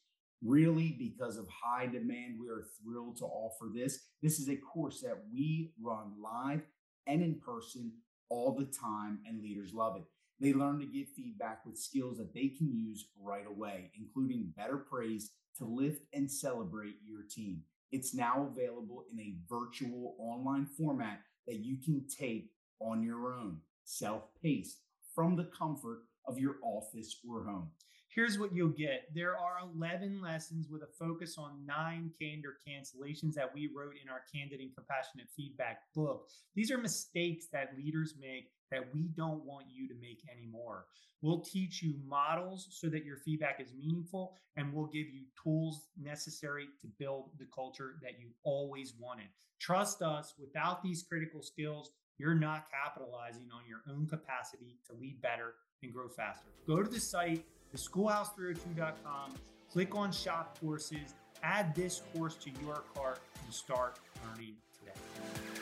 Really, 0.44 0.98
because 1.00 1.38
of 1.38 1.48
high 1.48 1.86
demand, 1.86 2.40
we 2.42 2.50
are 2.50 2.66
thrilled 2.84 3.16
to 3.20 3.26
offer 3.26 3.70
this. 3.74 4.00
This 4.22 4.38
is 4.38 4.50
a 4.50 4.58
course 4.58 5.00
that 5.00 5.24
we 5.34 5.72
run 5.82 6.12
live 6.22 6.62
and 7.08 7.22
in 7.22 7.36
person 7.36 7.94
all 8.30 8.54
the 8.54 8.66
time, 8.66 9.20
and 9.28 9.42
leaders 9.42 9.74
love 9.74 9.98
it. 9.98 10.04
They 10.40 10.54
learn 10.54 10.80
to 10.80 10.86
give 10.86 11.08
feedback 11.16 11.66
with 11.66 11.78
skills 11.78 12.18
that 12.18 12.34
they 12.34 12.50
can 12.50 12.76
use 12.76 13.08
right 13.22 13.48
away, 13.48 13.92
including 13.98 14.54
better 14.58 14.78
praise 14.78 15.32
to 15.58 15.66
lift 15.66 16.04
and 16.14 16.30
celebrate 16.30 16.96
your 17.06 17.22
team. 17.24 17.62
It's 17.92 18.14
now 18.14 18.50
available 18.52 19.06
in 19.12 19.20
a 19.20 19.36
virtual 19.50 20.16
online 20.20 20.66
format 20.66 21.22
that 21.48 21.60
you 21.60 21.78
can 21.78 22.06
take 22.08 22.52
on 22.80 23.04
your 23.04 23.34
own, 23.34 23.60
self 23.86 24.24
paced, 24.42 24.80
from 25.14 25.36
the 25.38 25.50
comfort 25.58 26.00
of 26.28 26.40
your 26.40 26.58
office 26.62 27.18
or 27.30 27.46
home. 27.46 27.70
Here's 28.16 28.40
what 28.40 28.56
you'll 28.56 28.70
get 28.70 29.10
there 29.14 29.38
are 29.38 29.58
11 29.76 30.22
lessons 30.22 30.70
with 30.70 30.84
a 30.84 30.88
focus 30.98 31.36
on 31.38 31.66
nine 31.66 32.12
candor 32.18 32.56
cancellations 32.66 33.34
that 33.34 33.54
we 33.54 33.70
wrote 33.76 33.96
in 34.02 34.10
our 34.10 34.22
Candid 34.34 34.62
and 34.62 34.74
Compassionate 34.74 35.28
Feedback 35.36 35.80
book. 35.94 36.30
These 36.56 36.72
are 36.72 36.78
mistakes 36.78 37.48
that 37.52 37.76
leaders 37.78 38.16
make 38.18 38.52
that 38.72 38.86
we 38.94 39.10
don't 39.18 39.44
want 39.44 39.66
you 39.70 39.90
to 39.90 39.94
make 39.96 40.22
anymore. 40.32 40.86
We'll 41.22 41.42
teach 41.42 41.84
you 41.84 41.96
models 42.08 42.70
so 42.72 42.88
that 42.88 43.04
your 43.04 43.18
feedback 43.18 43.60
is 43.60 43.74
meaningful, 43.78 44.36
and 44.56 44.74
we'll 44.74 44.86
give 44.86 45.08
you 45.10 45.24
tools 45.44 45.88
necessary 46.02 46.68
to 46.82 46.88
build 46.98 47.32
the 47.38 47.48
culture 47.54 47.96
that 48.02 48.18
you 48.18 48.28
always 48.44 48.94
wanted. 48.98 49.28
Trust 49.60 50.02
us, 50.02 50.36
without 50.40 50.82
these 50.82 51.04
critical 51.04 51.42
skills, 51.42 51.92
you're 52.18 52.34
not 52.34 52.68
capitalizing 52.72 53.50
on 53.54 53.68
your 53.68 53.82
own 53.94 54.08
capacity 54.08 54.78
to 54.88 54.94
lead 54.94 55.22
better 55.22 55.56
and 55.84 55.92
grow 55.92 56.08
faster. 56.08 56.48
Go 56.66 56.82
to 56.82 56.90
the 56.90 57.00
site, 57.00 57.44
theschoolhouse302.com, 57.76 59.34
click 59.72 59.96
on 59.96 60.12
shop 60.12 60.58
courses, 60.60 61.14
add 61.44 61.76
this 61.76 62.02
course 62.14 62.36
to 62.36 62.50
your 62.64 62.84
cart, 62.96 63.20
and 63.44 63.54
start 63.54 64.00
learning 64.26 64.56
today. 64.80 65.55